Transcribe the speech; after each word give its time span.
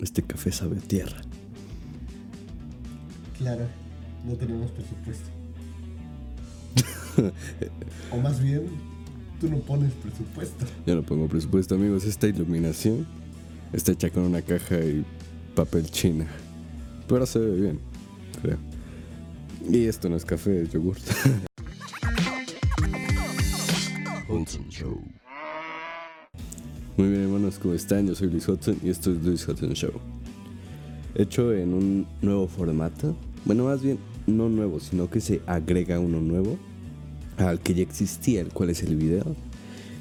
Este 0.00 0.22
café 0.22 0.52
sabe 0.52 0.76
a 0.76 0.80
tierra. 0.80 1.20
Claro, 3.38 3.66
no 4.26 4.34
tenemos 4.34 4.70
presupuesto. 4.70 5.30
o 8.12 8.16
más 8.18 8.42
bien, 8.42 8.66
tú 9.40 9.48
no 9.48 9.58
pones 9.58 9.92
presupuesto. 9.92 10.66
Yo 10.86 10.96
no 10.96 11.02
pongo 11.02 11.28
presupuesto, 11.28 11.74
amigos. 11.74 12.04
Esta 12.04 12.26
iluminación 12.26 13.06
está 13.72 13.92
hecha 13.92 14.10
con 14.10 14.24
una 14.24 14.42
caja 14.42 14.78
y 14.78 15.04
papel 15.54 15.90
china. 15.90 16.26
Pero 17.08 17.24
se 17.24 17.38
ve 17.38 17.60
bien, 17.60 17.80
creo. 18.42 18.58
Y 19.68 19.86
esto 19.86 20.08
no 20.08 20.16
es 20.16 20.24
café, 20.24 20.62
es 20.62 20.70
yogur. 20.72 20.96
Muy 26.96 27.10
bien, 27.10 27.24
hermanos, 27.24 27.58
¿cómo 27.58 27.74
están? 27.74 28.06
Yo 28.06 28.14
soy 28.14 28.30
Luis 28.30 28.48
Hudson 28.48 28.78
y 28.82 28.88
esto 28.88 29.12
es 29.12 29.22
Luis 29.22 29.46
Hudson 29.46 29.74
Show. 29.74 29.92
Hecho 31.14 31.52
en 31.52 31.74
un 31.74 32.06
nuevo 32.22 32.48
formato. 32.48 33.14
Bueno, 33.44 33.64
más 33.64 33.82
bien, 33.82 33.98
no 34.26 34.48
nuevo, 34.48 34.80
sino 34.80 35.10
que 35.10 35.20
se 35.20 35.42
agrega 35.46 36.00
uno 36.00 36.22
nuevo 36.22 36.56
al 37.36 37.60
que 37.60 37.74
ya 37.74 37.82
existía, 37.82 38.40
el 38.40 38.48
cual 38.48 38.70
es 38.70 38.82
el 38.82 38.96
video. 38.96 39.36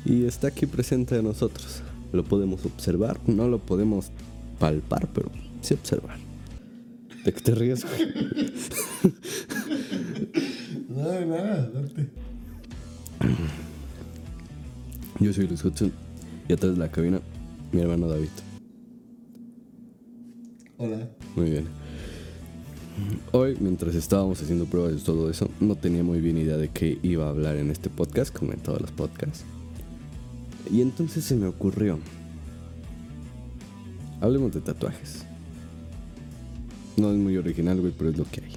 Y 0.06 0.24
está 0.24 0.48
aquí 0.48 0.68
presente 0.68 1.18
a 1.18 1.22
nosotros. 1.22 1.82
Lo 2.14 2.24
podemos 2.24 2.66
observar, 2.66 3.20
no 3.28 3.50
lo 3.50 3.60
podemos 3.60 4.12
palpar, 4.58 5.10
pero 5.14 5.30
sí 5.60 5.74
observar. 5.74 6.18
¿De 7.26 7.34
qué 7.34 7.42
te 7.42 7.56
ríes? 7.56 7.84
no, 10.88 11.26
nada, 11.26 11.70
date. 11.74 12.10
Yo 15.20 15.34
soy 15.34 15.48
Luis 15.48 15.66
Hudson 15.66 16.05
y 16.48 16.54
atrás 16.54 16.74
de 16.74 16.80
la 16.80 16.92
cabina 16.92 17.22
mi 17.72 17.82
hermano 17.82 18.08
David. 18.08 18.30
Hola. 20.78 21.10
Muy 21.36 21.50
bien. 21.50 21.66
Hoy, 23.32 23.58
mientras 23.60 23.96
estábamos 23.96 24.42
haciendo 24.42 24.66
pruebas 24.66 24.94
de 24.94 25.02
todo 25.02 25.30
eso, 25.30 25.50
no 25.60 25.76
tenía 25.76 26.04
muy 26.04 26.22
bien 26.22 26.38
idea 26.38 26.58
de 26.58 26.70
qué 26.70 26.98
iba 27.04 27.26
a 27.26 27.30
hablar 27.30 27.58
en 27.58 27.70
este 27.70 27.90
podcast, 27.90 28.34
como 28.34 28.54
en 28.54 28.60
todos 28.60 28.82
los 28.82 28.92
podcasts. 28.92 29.44
Y 30.72 30.82
entonces 30.82 31.26
se 31.26 31.36
me 31.36 31.48
ocurrió. 31.48 32.00
Hablemos 34.22 34.54
de 34.54 34.62
tatuajes. 34.62 35.26
No 36.96 37.12
es 37.12 37.18
muy 37.18 37.36
original, 37.38 37.82
güey, 37.82 37.94
pero 37.98 38.10
es 38.10 38.18
lo 38.18 38.26
que 38.26 38.42
hay. 38.42 38.54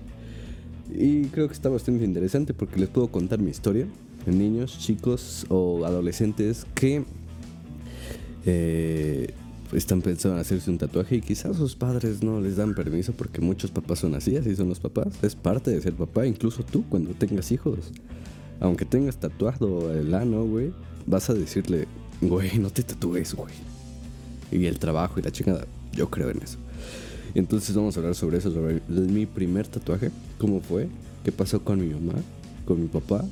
Y 0.94 1.26
creo 1.26 1.48
que 1.48 1.54
está 1.54 1.68
bastante 1.68 2.04
interesante 2.04 2.54
porque 2.54 2.78
les 2.78 2.88
puedo 2.88 3.08
contar 3.08 3.40
mi 3.40 3.50
historia 3.50 3.86
niños, 4.26 4.78
chicos 4.78 5.46
o 5.48 5.84
adolescentes 5.84 6.66
que 6.74 7.04
eh, 8.44 9.34
están 9.72 10.00
pensando 10.00 10.36
en 10.36 10.40
hacerse 10.40 10.70
un 10.70 10.78
tatuaje 10.78 11.16
y 11.16 11.20
quizás 11.20 11.56
sus 11.56 11.76
padres 11.76 12.22
no 12.22 12.40
les 12.40 12.56
dan 12.56 12.74
permiso 12.74 13.12
porque 13.12 13.40
muchos 13.40 13.70
papás 13.70 13.98
son 13.98 14.14
así, 14.14 14.36
así 14.36 14.56
son 14.56 14.68
los 14.68 14.80
papás. 14.80 15.08
Es 15.22 15.34
parte 15.34 15.70
de 15.70 15.80
ser 15.80 15.94
papá, 15.94 16.26
incluso 16.26 16.62
tú 16.62 16.84
cuando 16.88 17.10
tengas 17.12 17.52
hijos. 17.52 17.92
Aunque 18.60 18.84
tengas 18.84 19.16
tatuado 19.18 19.92
el 19.92 20.14
ano, 20.14 20.44
güey, 20.44 20.72
vas 21.06 21.30
a 21.30 21.34
decirle, 21.34 21.86
güey, 22.20 22.58
no 22.58 22.70
te 22.70 22.82
tatúes, 22.82 23.34
güey. 23.34 23.52
Y 24.50 24.64
el 24.66 24.78
trabajo 24.78 25.20
y 25.20 25.22
la 25.22 25.30
chingada, 25.30 25.66
yo 25.92 26.08
creo 26.10 26.30
en 26.30 26.42
eso. 26.42 26.58
Entonces 27.34 27.76
vamos 27.76 27.96
a 27.96 28.00
hablar 28.00 28.14
sobre 28.14 28.38
eso, 28.38 28.50
sobre 28.50 28.80
mi 28.88 29.26
primer 29.26 29.68
tatuaje, 29.68 30.10
cómo 30.38 30.60
fue, 30.60 30.88
qué 31.24 31.30
pasó 31.30 31.62
con 31.62 31.78
mi 31.78 31.92
mamá, 31.92 32.14
con 32.64 32.80
mi 32.80 32.88
papá 32.88 33.24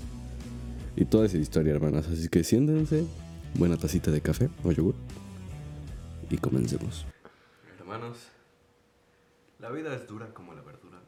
y 0.97 1.05
toda 1.05 1.27
esa 1.27 1.39
historia, 1.39 1.73
hermanas. 1.75 2.07
Así 2.09 2.29
que 2.29 2.45
siéntense, 2.45 3.05
buena 3.59 3.77
tacita 3.77 4.11
de 4.11 4.21
café 4.21 4.51
o 4.65 4.73
yogur 4.73 4.95
y 6.31 6.37
comencemos. 6.37 7.07
Hermanos, 7.79 8.19
la 9.59 9.71
vida 9.71 9.95
es 9.95 10.07
dura 10.07 10.33
como 10.35 10.55
la 10.55 10.63
verdura. 10.63 11.01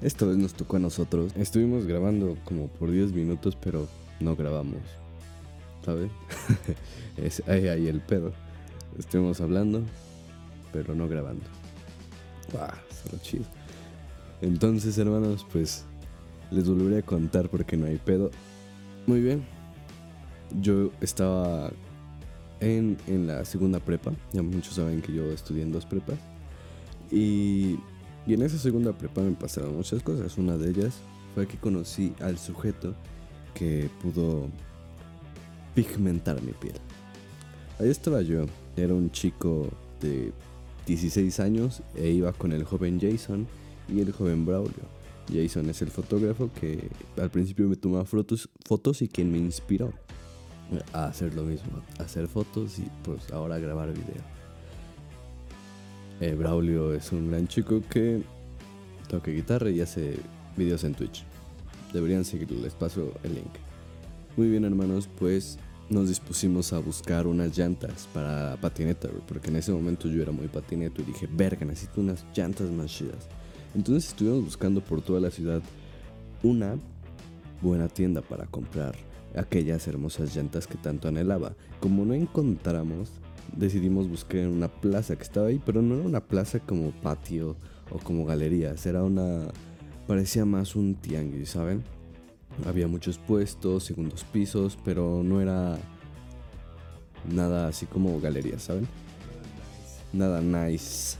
Esta 0.00 0.24
vez 0.24 0.36
nos 0.36 0.54
tocó 0.54 0.76
a 0.76 0.80
nosotros. 0.80 1.32
Estuvimos 1.36 1.84
grabando 1.86 2.36
como 2.44 2.68
por 2.68 2.90
10 2.90 3.12
minutos, 3.12 3.56
pero 3.56 3.88
no 4.20 4.36
grabamos. 4.36 4.82
¿Sabes? 5.84 6.10
es 7.16 7.42
ahí, 7.48 7.68
ahí 7.68 7.88
el 7.88 8.00
pedo. 8.00 8.32
Estuvimos 8.98 9.40
hablando, 9.40 9.82
pero 10.72 10.94
no 10.94 11.08
grabando. 11.08 11.44
¡Wow! 12.52 12.68
Solo 13.02 13.22
chido. 13.22 13.55
Entonces, 14.40 14.98
hermanos, 14.98 15.46
pues 15.50 15.84
les 16.50 16.68
volveré 16.68 16.98
a 16.98 17.02
contar 17.02 17.48
porque 17.48 17.76
no 17.76 17.86
hay 17.86 17.96
pedo. 17.96 18.30
Muy 19.06 19.20
bien. 19.20 19.44
Yo 20.60 20.92
estaba 21.00 21.70
en, 22.60 22.96
en, 23.06 23.26
la 23.26 23.44
segunda 23.44 23.80
prepa. 23.80 24.12
Ya 24.32 24.42
muchos 24.42 24.74
saben 24.74 25.02
que 25.02 25.12
yo 25.12 25.24
estudié 25.24 25.62
en 25.62 25.72
dos 25.72 25.86
prepas. 25.86 26.18
Y, 27.10 27.78
y 28.26 28.34
en 28.34 28.42
esa 28.42 28.58
segunda 28.58 28.92
prepa 28.92 29.22
me 29.22 29.32
pasaron 29.32 29.76
muchas 29.76 30.02
cosas. 30.02 30.36
Una 30.38 30.56
de 30.56 30.70
ellas 30.70 30.98
fue 31.34 31.46
que 31.46 31.56
conocí 31.56 32.14
al 32.20 32.38
sujeto 32.38 32.94
que 33.54 33.88
pudo 34.02 34.48
pigmentar 35.74 36.42
mi 36.42 36.52
piel. 36.52 36.74
Ahí 37.78 37.88
estaba 37.88 38.22
yo. 38.22 38.46
Era 38.76 38.94
un 38.94 39.10
chico 39.10 39.68
de 40.00 40.32
16 40.86 41.40
años 41.40 41.82
e 41.94 42.10
iba 42.10 42.32
con 42.32 42.52
el 42.52 42.64
joven 42.64 43.00
Jason 43.00 43.46
y 43.88 44.00
el 44.00 44.12
joven 44.12 44.44
Braulio. 44.44 44.96
Jason 45.32 45.68
es 45.70 45.82
el 45.82 45.90
fotógrafo 45.90 46.50
que 46.52 46.88
al 47.16 47.30
principio 47.30 47.68
me 47.68 47.76
tomaba 47.76 48.04
fotos, 48.04 48.48
fotos 48.64 49.02
y 49.02 49.08
quien 49.08 49.30
me 49.32 49.38
inspiró 49.38 49.92
a 50.92 51.06
hacer 51.06 51.34
lo 51.34 51.42
mismo, 51.42 51.82
a 51.98 52.04
hacer 52.04 52.28
fotos 52.28 52.78
y 52.78 52.88
pues 53.02 53.32
ahora 53.32 53.58
grabar 53.58 53.92
video. 53.92 54.22
Eh, 56.20 56.34
Braulio 56.34 56.94
es 56.94 57.12
un 57.12 57.30
gran 57.30 57.46
chico 57.46 57.82
que 57.90 58.22
toca 59.08 59.30
guitarra 59.30 59.70
y 59.70 59.80
hace 59.80 60.16
videos 60.56 60.84
en 60.84 60.94
Twitch. 60.94 61.24
Deberían 61.92 62.24
seguirlo, 62.24 62.60
les 62.62 62.74
paso 62.74 63.12
el 63.22 63.34
link. 63.34 63.52
Muy 64.36 64.48
bien 64.48 64.64
hermanos, 64.64 65.08
pues 65.18 65.58
nos 65.88 66.08
dispusimos 66.08 66.72
a 66.72 66.78
buscar 66.78 67.26
unas 67.26 67.56
llantas 67.56 68.08
para 68.12 68.56
patineta, 68.60 69.08
porque 69.28 69.50
en 69.50 69.56
ese 69.56 69.72
momento 69.72 70.08
yo 70.08 70.20
era 70.20 70.32
muy 70.32 70.48
patineto 70.48 71.00
y 71.02 71.04
dije, 71.04 71.28
verga, 71.30 71.64
necesito 71.64 72.00
unas 72.00 72.24
llantas 72.34 72.70
más 72.70 72.90
chidas. 72.90 73.28
Entonces 73.76 74.08
estuvimos 74.08 74.42
buscando 74.42 74.80
por 74.80 75.02
toda 75.02 75.20
la 75.20 75.30
ciudad 75.30 75.60
una 76.42 76.76
buena 77.60 77.88
tienda 77.88 78.22
para 78.22 78.46
comprar 78.46 78.94
aquellas 79.36 79.86
hermosas 79.86 80.34
llantas 80.34 80.66
que 80.66 80.78
tanto 80.78 81.08
anhelaba. 81.08 81.54
Como 81.78 82.06
no 82.06 82.14
encontramos, 82.14 83.10
decidimos 83.54 84.08
buscar 84.08 84.38
en 84.38 84.48
una 84.48 84.68
plaza 84.68 85.14
que 85.14 85.22
estaba 85.22 85.48
ahí, 85.48 85.60
pero 85.64 85.82
no 85.82 85.96
era 85.96 86.04
una 86.04 86.24
plaza 86.24 86.58
como 86.58 86.90
patio 86.90 87.54
o 87.90 87.98
como 87.98 88.24
galerías, 88.24 88.86
era 88.86 89.02
una... 89.02 89.48
parecía 90.06 90.46
más 90.46 90.74
un 90.74 90.94
tianguis, 90.94 91.50
¿saben? 91.50 91.84
Había 92.66 92.88
muchos 92.88 93.18
puestos, 93.18 93.84
segundos 93.84 94.24
pisos, 94.24 94.78
pero 94.86 95.22
no 95.22 95.42
era 95.42 95.76
nada 97.30 97.68
así 97.68 97.84
como 97.84 98.18
galerías, 98.22 98.62
¿saben? 98.62 98.88
Nada 100.14 100.40
nice. 100.40 101.18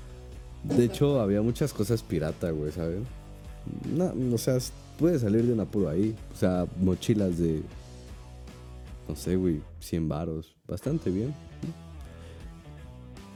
De 0.75 0.84
hecho, 0.84 1.21
había 1.21 1.43
muchas 1.43 1.72
cosas 1.72 2.03
pirata, 2.03 2.50
güey, 2.50 2.72
¿sabes? 2.72 3.00
No, 3.94 4.12
o 4.34 4.38
sea, 4.38 4.59
puede 4.99 5.19
salir 5.19 5.44
de 5.47 5.53
un 5.53 5.60
apuro 5.60 5.88
ahí. 5.88 6.15
O 6.34 6.37
sea, 6.37 6.66
mochilas 6.81 7.38
de. 7.38 7.62
No 9.09 9.15
sé, 9.15 9.37
güey, 9.37 9.60
100 9.81 10.09
varos. 10.09 10.56
Bastante 10.66 11.10
bien. 11.10 11.34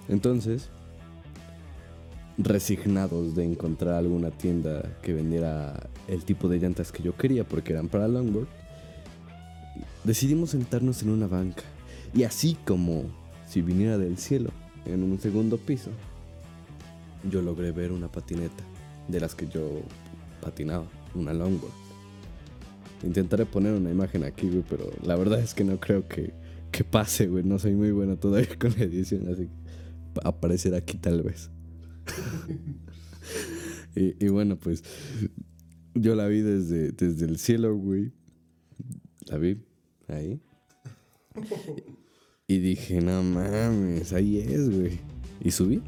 Entonces, 0.08 0.68
resignados 2.36 3.36
de 3.36 3.44
encontrar 3.44 3.94
alguna 3.94 4.30
tienda 4.30 4.82
que 5.02 5.12
vendiera 5.12 5.88
el 6.08 6.24
tipo 6.24 6.48
de 6.48 6.58
llantas 6.58 6.90
que 6.90 7.02
yo 7.02 7.16
quería 7.16 7.44
porque 7.44 7.72
eran 7.72 7.88
para 7.88 8.08
longboard, 8.08 8.48
decidimos 10.02 10.50
sentarnos 10.50 11.02
en 11.02 11.10
una 11.10 11.28
banca. 11.28 11.62
Y 12.12 12.24
así 12.24 12.56
como 12.66 13.04
si 13.46 13.62
viniera 13.62 13.98
del 13.98 14.18
cielo, 14.18 14.50
en 14.86 15.04
un 15.04 15.20
segundo 15.20 15.58
piso, 15.58 15.90
yo 17.28 17.42
logré 17.42 17.72
ver 17.72 17.92
una 17.92 18.10
patineta 18.10 18.64
de 19.08 19.20
las 19.20 19.34
que 19.34 19.48
yo 19.48 19.82
patinaba, 20.40 20.86
una 21.14 21.32
longboard. 21.32 21.72
Intentaré 23.02 23.46
poner 23.46 23.74
una 23.74 23.90
imagen 23.90 24.24
aquí, 24.24 24.48
güey, 24.48 24.64
pero 24.68 24.90
la 25.02 25.16
verdad 25.16 25.40
es 25.40 25.54
que 25.54 25.64
no 25.64 25.80
creo 25.80 26.06
que, 26.06 26.34
que 26.70 26.84
pase, 26.84 27.26
güey. 27.28 27.44
No 27.44 27.58
soy 27.58 27.74
muy 27.74 27.90
bueno 27.92 28.16
todavía 28.16 28.58
con 28.58 28.72
la 28.76 28.84
edición, 28.84 29.28
así 29.28 29.46
que 29.46 30.20
aparecerá 30.22 30.78
aquí 30.78 30.98
tal 30.98 31.22
vez. 31.22 31.50
y, 33.96 34.24
y, 34.24 34.28
bueno, 34.28 34.56
pues 34.56 34.82
yo 35.94 36.14
la 36.14 36.26
vi 36.26 36.40
desde, 36.40 36.92
desde 36.92 37.26
el 37.26 37.38
cielo, 37.38 37.74
güey. 37.74 38.12
La 39.26 39.38
vi 39.38 39.62
ahí. 40.08 40.40
Y 42.50 42.58
dije, 42.58 43.00
no 43.00 43.22
mames, 43.22 44.12
ahí 44.12 44.38
es, 44.38 44.68
güey. 44.68 44.98
Y 45.40 45.52
subí. 45.52 45.80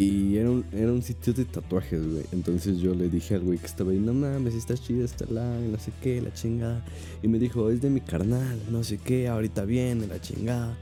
Y 0.00 0.38
era 0.38 0.50
un, 0.50 0.64
era 0.72 0.90
un 0.90 1.02
sitio 1.02 1.34
de 1.34 1.44
tatuajes, 1.44 2.02
güey. 2.10 2.24
Entonces 2.32 2.78
yo 2.78 2.94
le 2.94 3.10
dije 3.10 3.34
al 3.34 3.42
güey 3.42 3.58
que 3.58 3.66
estaba 3.66 3.90
ahí, 3.90 3.98
no 3.98 4.14
mames, 4.14 4.54
está 4.54 4.72
chido 4.74 5.04
está 5.04 5.26
la, 5.28 5.60
no 5.60 5.78
sé 5.78 5.92
qué, 6.00 6.22
la 6.22 6.32
chingada. 6.32 6.82
Y 7.22 7.28
me 7.28 7.38
dijo, 7.38 7.68
es 7.68 7.82
de 7.82 7.90
mi 7.90 8.00
carnal, 8.00 8.58
no 8.70 8.82
sé 8.82 8.96
qué, 8.96 9.28
ahorita 9.28 9.66
viene 9.66 10.06
la 10.06 10.18
chingada. 10.18 10.74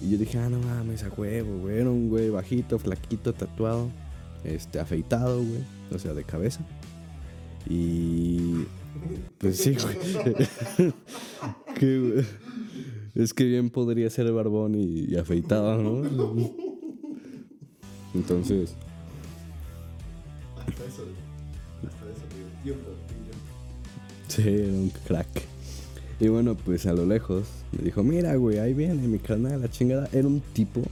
Y 0.00 0.10
yo 0.10 0.18
dije, 0.18 0.38
ah, 0.38 0.48
no 0.48 0.58
mames, 0.58 1.04
a 1.04 1.08
huevo, 1.08 1.56
güey. 1.60 1.78
Era 1.78 1.88
un 1.88 2.08
güey 2.08 2.30
bajito, 2.30 2.80
flaquito, 2.80 3.32
tatuado, 3.32 3.90
este, 4.42 4.80
afeitado, 4.80 5.36
güey. 5.36 5.62
O 5.92 5.98
sea, 6.00 6.12
de 6.12 6.24
cabeza. 6.24 6.66
Y. 7.70 8.64
Pues 9.38 9.58
sí, 9.58 9.76
güey. 9.76 9.96
Es 13.14 13.34
que 13.34 13.44
bien 13.44 13.70
podría 13.70 14.10
ser 14.10 14.32
barbón 14.32 14.74
y 14.76 15.16
afeitado, 15.16 15.80
¿no? 15.80 16.77
Entonces. 18.18 18.74
Hasta 20.58 20.84
eso, 20.84 21.04
hasta 21.86 22.10
eso, 22.10 22.22
tiempo. 22.64 22.90
Sí, 24.26 24.42
era 24.42 24.72
un 24.72 24.92
crack. 25.06 25.28
Y 26.20 26.26
bueno, 26.26 26.56
pues 26.56 26.84
a 26.86 26.92
lo 26.92 27.06
lejos 27.06 27.44
me 27.70 27.84
dijo, 27.84 28.02
mira, 28.02 28.34
güey, 28.34 28.58
ahí 28.58 28.74
viene 28.74 29.06
mi 29.06 29.20
canal, 29.20 29.60
la 29.60 29.70
chingada. 29.70 30.08
Era 30.12 30.26
un 30.26 30.40
tipo 30.40 30.82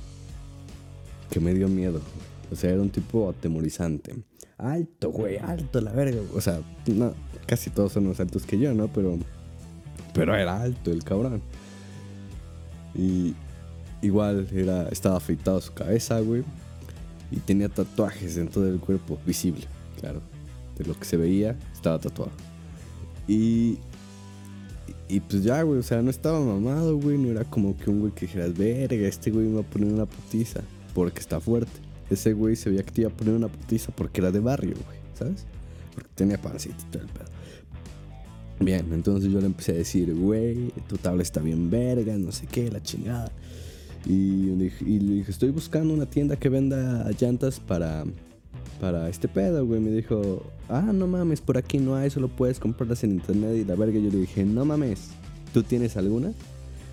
que 1.31 1.41
me 1.41 1.53
dio 1.53 1.69
miedo. 1.69 2.01
O 2.53 2.55
sea, 2.55 2.71
era 2.71 2.81
un 2.81 2.91
tipo 2.91 3.29
atemorizante. 3.29 4.15
Alto, 4.57 5.11
güey, 5.11 5.37
alto, 5.39 5.81
la 5.81 5.93
verga. 5.93 6.21
O 6.33 6.41
sea, 6.41 6.61
no, 6.87 7.13
casi 7.47 7.71
todos 7.71 7.93
son 7.93 8.07
más 8.07 8.21
altos 8.21 8.47
que 8.47 8.57
yo, 8.57 8.73
¿no? 8.73 8.87
Pero, 8.87 9.19
pero 10.15 10.37
era 10.37 10.63
alto 10.63 10.93
el 10.93 11.03
cabrón. 11.03 11.43
Y 12.95 13.35
igual 14.01 14.49
era, 14.53 14.89
estaba 14.91 15.17
afeitado 15.17 15.61
su 15.61 15.75
cabeza, 15.75 16.21
güey. 16.21 16.45
Y 17.31 17.37
tenía 17.39 17.69
tatuajes 17.69 18.37
en 18.37 18.49
todo 18.49 18.69
el 18.69 18.79
cuerpo, 18.79 19.19
visible, 19.27 19.67
claro. 20.01 20.21
De 20.79 20.85
lo 20.85 20.99
que 20.99 21.05
se 21.05 21.17
veía, 21.17 21.57
estaba 21.73 21.99
tatuado. 21.99 22.33
Y, 23.27 23.79
y 25.09 25.21
pues 25.21 25.43
ya, 25.43 25.63
güey, 25.63 25.81
o 25.81 25.83
sea, 25.83 26.03
no 26.03 26.11
estaba 26.11 26.41
mamado, 26.41 26.97
güey. 26.99 27.19
No 27.19 27.31
era 27.31 27.45
como 27.45 27.77
que 27.77 27.91
un 27.91 28.01
güey 28.01 28.13
que 28.13 28.27
dijeras, 28.27 28.57
verga, 28.57 29.09
este 29.09 29.31
güey 29.31 29.47
me 29.47 29.57
va 29.57 29.61
a 29.61 29.71
poner 29.71 29.93
una 29.93 30.07
putiza 30.07 30.61
porque 30.95 31.21
está 31.21 31.41
fuerte. 31.41 31.81
Ese 32.11 32.33
güey 32.33 32.55
se 32.55 32.71
veía 32.71 32.83
que 32.83 32.93
te 32.93 33.01
iba 33.03 33.11
a 33.11 33.15
poner 33.15 33.35
una 33.35 33.49
putiza 33.49 33.93
porque 33.95 34.21
era 34.21 34.31
de 34.31 34.41
barrio, 34.41 34.75
güey, 34.75 34.99
¿sabes? 35.15 35.45
Porque 35.95 36.09
tenía 36.15 36.41
pancita 36.41 36.77
y 36.79 36.91
todo 36.91 37.03
el 37.03 37.09
pedo. 37.09 37.27
Bien, 38.61 38.87
entonces 38.93 39.31
yo 39.31 39.41
le 39.41 39.47
empecé 39.47 39.73
a 39.73 39.75
decir, 39.75 40.15
güey, 40.15 40.71
tu 40.89 40.97
tabla 40.97 41.23
está 41.23 41.41
bien 41.41 41.69
verga, 41.69 42.17
no 42.17 42.33
sé 42.33 42.47
qué, 42.47 42.71
la 42.71 42.83
chingada. 42.83 43.31
Y, 44.07 44.55
le 44.57 44.65
dije- 44.67 45.31
estoy 45.31 45.51
buscando 45.51 45.93
una 45.93 46.07
tienda 46.07 46.37
que 46.37 46.49
venda 46.49 47.11
llantas 47.19 47.59
para, 47.59 48.05
para 48.81 49.09
este 49.09 49.27
pedo, 49.29 49.67
güey. 49.67 49.81
Me 49.81 49.91
dijo, 49.91 50.45
ah, 50.69 50.93
no 50.95 51.07
mames, 51.07 51.41
por 51.41 51.59
aquí 51.59 51.79
no 51.79 51.97
hay, 51.97 52.11
solo 52.11 52.29
puedes 52.29 52.59
comprarlas 52.61 53.03
en 53.05 53.13
internet 53.13 53.57
y 53.57 53.65
la 53.65 53.75
verga. 53.75 53.99
Yo 53.99 54.11
le 54.11 54.19
dije, 54.19 54.45
no 54.45 54.65
mames, 54.65 55.09
¿tú 55.53 55.63
tienes 55.63 55.97
alguna? 55.97 56.33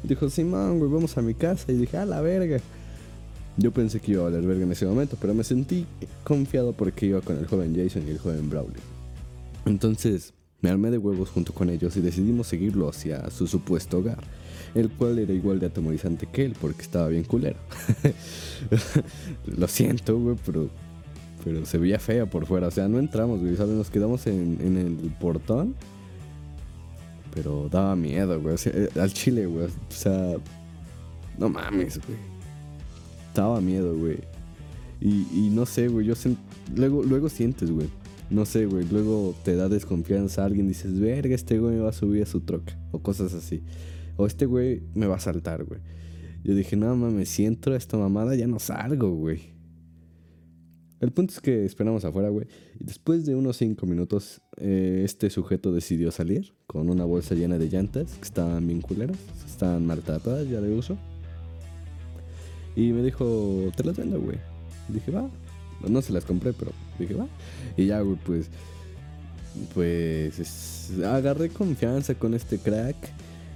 Dijo, 0.04 0.30
Simón, 0.30 0.80
güey, 0.80 0.92
vamos 0.92 1.18
a 1.18 1.21
mi 1.21 1.33
casa. 1.33 1.71
Y 1.71 1.75
dije, 1.75 1.98
ah, 1.98 2.06
la 2.06 2.21
verga. 2.21 2.57
Yo 3.56 3.71
pensé 3.71 4.00
que 4.00 4.13
iba 4.13 4.21
a 4.21 4.25
valer 4.25 4.42
verga 4.42 4.63
en 4.63 4.71
ese 4.71 4.88
momento, 4.88 5.16
pero 5.21 5.36
me 5.36 5.44
sentí 5.44 5.86
confiado 6.24 6.74
porque 6.74 7.06
iba 7.06 7.21
con 7.21 7.38
el 7.38 7.45
joven 7.45 7.75
Jason 7.75 8.01
y 8.07 8.09
el 8.09 8.18
joven 8.18 8.50
Brawley. 8.50 8.81
Entonces 9.66 10.33
me 10.62 10.69
armé 10.71 10.89
de 10.89 10.98
huevos 10.98 11.30
junto 11.30 11.54
con 11.54 11.69
ellos 11.69 11.95
y 11.95 12.01
decidimos 12.01 12.48
seguirlo 12.48 12.89
hacia 12.89 13.30
su 13.30 13.45
supuesto 13.48 14.00
hogar, 14.00 14.18
el 14.75 14.89
cual 14.89 15.19
era 15.19 15.33
igual 15.33 15.59
de 15.59 15.67
atemorizante 15.67 16.27
que 16.27 16.45
él 16.45 16.55
porque 16.59 16.81
estaba 16.81 17.07
bien 17.07 17.23
culero. 17.23 17.57
Lo 19.45 19.67
siento, 19.67 20.17
güey, 20.19 20.35
pero, 20.45 20.69
pero 21.43 21.65
se 21.65 21.77
veía 21.77 21.99
fea 21.99 22.25
por 22.25 22.45
fuera. 22.45 22.67
O 22.67 22.71
sea, 22.71 22.87
no 22.87 22.99
entramos, 22.99 23.39
güey, 23.39 23.55
¿sabes? 23.55 23.75
Nos 23.75 23.89
quedamos 23.89 24.25
en, 24.27 24.57
en 24.61 24.77
el 24.77 24.95
portón. 25.19 25.75
Pero 27.33 27.67
daba 27.69 27.95
miedo, 27.95 28.39
güey. 28.39 28.55
eh, 28.65 28.89
al 28.99 29.11
chile, 29.13 29.45
güey. 29.45 29.65
O 29.65 29.69
sea, 29.89 30.35
no 31.37 31.49
mames, 31.49 31.99
güey. 32.05 32.17
Daba 33.33 33.59
miedo, 33.61 33.95
güey. 33.95 34.19
Y, 35.01 35.27
y 35.33 35.49
no 35.51 35.65
sé, 35.65 35.87
güey. 35.87 36.05
Yo 36.05 36.13
luego, 36.75 37.03
luego 37.03 37.29
sientes, 37.29 37.71
güey. 37.71 37.87
No 38.29 38.45
sé, 38.45 38.65
güey. 38.65 38.87
Luego 38.89 39.35
te 39.43 39.55
da 39.55 39.67
desconfianza 39.67 40.43
a 40.43 40.45
alguien. 40.45 40.67
Dices, 40.67 40.99
verga, 40.99 41.33
este 41.33 41.57
güey 41.59 41.75
me 41.75 41.81
va 41.81 41.89
a 41.89 41.93
subir 41.93 42.23
a 42.23 42.25
su 42.27 42.41
troca. 42.41 42.77
O 42.91 42.99
cosas 42.99 43.33
así. 43.33 43.63
O 44.18 44.25
este 44.27 44.45
güey 44.45 44.81
me 44.94 45.07
va 45.07 45.15
a 45.15 45.19
saltar, 45.19 45.63
güey. 45.63 45.80
Yo 46.44 46.54
dije, 46.56 46.75
no 46.75 46.95
mames, 46.95 47.30
si 47.30 47.45
entro 47.45 47.74
a 47.74 47.77
esta 47.77 47.98
mamada 47.98 48.36
ya 48.36 48.48
no 48.48 48.60
salgo, 48.60 49.10
güey. 49.12 49.54
El 51.00 51.12
punto 51.12 51.33
es 51.33 51.42
que 51.42 51.65
esperamos 51.65 52.06
afuera, 52.06 52.30
güey. 52.30 52.48
Y 52.80 52.86
después 52.86 53.25
de 53.25 53.36
unos 53.36 53.57
5 53.57 53.86
minutos, 53.86 54.42
eh, 54.57 55.01
este 55.04 55.30
sujeto 55.30 55.74
decidió 55.74 56.12
salir 56.12 56.54
con 56.68 56.89
una 56.89 57.04
bolsa 57.06 57.36
llena 57.36 57.57
de 57.57 57.68
llantas 57.69 58.13
que 58.13 58.24
estaban 58.24 58.65
bien 58.65 58.80
culeras, 58.81 59.18
estaban 59.45 59.86
maltratadas 59.86 60.48
ya 60.50 60.62
de 60.62 60.74
uso. 60.74 60.98
Y 62.75 62.92
me 62.94 63.04
dijo, 63.04 63.69
te 63.75 63.83
las 63.83 63.98
vendo, 63.98 64.19
güey. 64.21 64.38
Dije, 64.89 65.12
va. 65.12 65.30
No 65.88 66.01
se 66.01 66.13
las 66.13 66.24
compré, 66.25 66.54
pero 66.54 66.71
dije, 66.98 67.13
va. 67.16 67.27
Y 67.75 67.88
ya, 67.88 68.00
güey, 68.01 68.18
pues. 68.25 68.50
Pues. 69.74 70.39
es- 70.39 70.92
agarré 71.04 71.50
confianza 71.50 72.16
con 72.16 72.33
este 72.33 72.57
crack. 72.57 72.95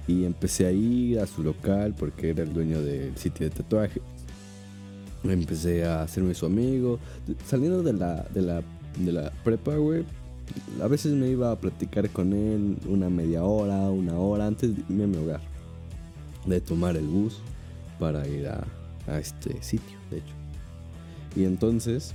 Y 0.08 0.24
empecé 0.24 0.66
a 0.66 0.72
ir 0.72 1.20
a 1.20 1.26
su 1.26 1.42
local 1.44 1.94
porque 1.96 2.30
era 2.30 2.42
el 2.42 2.52
dueño 2.52 2.82
del 2.82 3.16
sitio 3.16 3.48
de 3.48 3.54
tatuaje. 3.54 4.00
Empecé 5.22 5.84
a 5.84 6.02
hacerme 6.02 6.34
su 6.34 6.46
amigo. 6.46 6.98
Saliendo 7.46 7.82
de 7.82 7.92
la, 7.92 8.24
de 8.34 8.42
la, 8.42 8.62
de 8.98 9.12
la 9.12 9.30
prepa, 9.44 9.76
güey. 9.76 10.04
A 10.82 10.88
veces 10.88 11.12
me 11.12 11.28
iba 11.28 11.52
a 11.52 11.56
platicar 11.56 12.08
con 12.08 12.32
él 12.32 12.78
una 12.88 13.10
media 13.10 13.44
hora, 13.44 13.90
una 13.90 14.18
hora 14.18 14.46
antes 14.46 14.74
de 14.74 14.82
irme 14.88 15.04
a 15.04 15.06
mi 15.06 15.16
hogar. 15.18 15.40
De 16.46 16.60
tomar 16.60 16.96
el 16.96 17.06
bus 17.06 17.38
para 18.00 18.26
ir 18.26 18.48
a, 18.48 18.64
a 19.06 19.18
este 19.18 19.62
sitio, 19.62 19.98
de 20.10 20.18
hecho. 20.18 20.34
Y 21.36 21.44
entonces, 21.44 22.14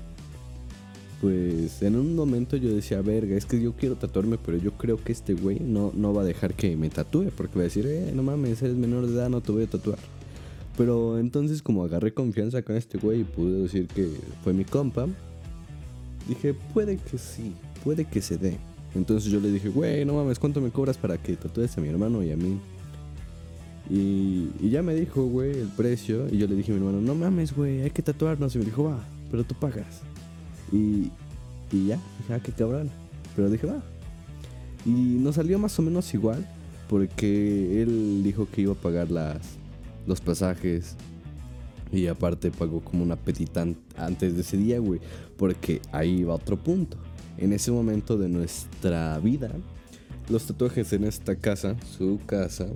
pues 1.24 1.82
en 1.82 1.96
un 1.96 2.18
momento 2.18 2.58
yo 2.58 2.76
decía, 2.76 3.02
verga, 3.02 3.38
es 3.38 3.46
que 3.46 3.62
yo 3.62 3.72
quiero 3.72 3.96
tatuarme, 3.96 4.38
pero 4.38 4.58
yo 4.58 4.74
creo 4.74 5.02
que 5.02 5.14
este 5.14 5.34
güey 5.34 5.58
no, 5.62 5.94
no 5.96 6.14
va 6.14 6.24
a 6.24 6.26
dejar 6.26 6.54
que 6.54 6.76
me 6.76 6.90
tatúe, 6.90 7.32
porque 7.38 7.56
va 7.56 7.62
a 7.62 7.64
decir, 7.64 7.86
eh, 7.88 8.12
no 8.14 8.24
mames, 8.24 8.62
eres 8.62 8.76
menor 8.76 9.08
de 9.08 9.14
edad, 9.14 9.30
no 9.30 9.40
te 9.40 9.54
voy 9.54 9.64
a 9.64 9.68
tatuar. 9.68 9.98
Pero 10.76 11.18
entonces 11.18 11.62
como 11.62 11.86
agarré 11.86 12.14
confianza 12.14 12.62
con 12.62 12.76
este 12.76 12.98
güey 12.98 13.22
y 13.22 13.24
pude 13.24 13.62
decir 13.62 13.88
que 13.88 14.10
fue 14.44 14.52
mi 14.52 14.66
compa, 14.66 15.08
dije, 16.28 16.54
puede 16.74 16.98
que 16.98 17.18
sí, 17.18 17.54
puede 17.86 18.04
que 18.04 18.22
se 18.22 18.38
dé. 18.38 18.58
Entonces 18.94 19.32
yo 19.32 19.40
le 19.40 19.50
dije, 19.50 19.70
güey, 19.70 20.04
no 20.04 20.16
mames, 20.16 20.40
¿cuánto 20.40 20.60
me 20.60 20.72
cobras 20.72 20.98
para 20.98 21.18
que 21.18 21.38
tatúes 21.38 21.78
a 21.78 21.80
mi 21.80 21.88
hermano 21.88 22.22
y 22.22 22.34
a 22.34 22.36
mí? 22.36 22.60
Y, 23.90 24.50
y 24.60 24.72
ya 24.72 24.82
me 24.82 24.94
dijo, 24.94 25.24
güey, 25.24 25.58
el 25.58 25.70
precio. 25.70 26.28
Y 26.30 26.38
yo 26.38 26.48
le 26.48 26.56
dije 26.56 26.74
a 26.74 26.76
mi 26.76 26.82
hermano, 26.82 27.00
no 27.00 27.16
mames, 27.16 27.56
güey, 27.56 27.80
hay 27.80 27.92
que 27.92 28.02
tatuarnos. 28.02 28.54
Y 28.56 28.60
me 28.60 28.66
dijo, 28.66 28.84
va, 28.84 29.00
pero 29.32 29.46
tú 29.46 29.56
pagas. 29.56 30.02
Y, 30.74 31.12
y 31.72 31.88
ya, 31.88 32.00
dije, 32.20 32.34
ah, 32.34 32.40
qué 32.44 32.52
cabrón. 32.52 32.90
Pero 33.36 33.50
dije, 33.50 33.68
va. 33.68 33.82
Y 34.86 34.90
nos 34.92 35.36
salió 35.36 35.58
más 35.60 35.78
o 35.80 35.82
menos 35.82 36.14
igual. 36.14 36.46
Porque 36.90 37.82
él 37.82 38.22
dijo 38.24 38.48
que 38.52 38.62
iba 38.64 38.74
a 38.74 38.76
pagar 38.76 39.10
las, 39.10 39.38
los 40.06 40.20
pasajes. 40.20 40.96
Y 41.92 42.08
aparte 42.08 42.52
pagó 42.52 42.82
como 42.82 43.04
una 43.04 43.16
petita 43.16 43.62
an- 43.62 43.78
antes 43.96 44.36
de 44.36 44.42
ese 44.42 44.58
día, 44.58 44.80
güey. 44.80 45.00
Porque 45.38 45.80
ahí 45.92 46.24
va 46.24 46.34
otro 46.36 46.58
punto. 46.58 46.98
En 47.38 47.54
ese 47.54 47.72
momento 47.72 48.18
de 48.18 48.30
nuestra 48.30 49.18
vida, 49.20 49.52
los 50.30 50.46
tatuajes 50.46 50.92
en 50.94 51.04
esta 51.06 51.36
casa, 51.36 51.76
su 51.98 52.20
casa, 52.26 52.68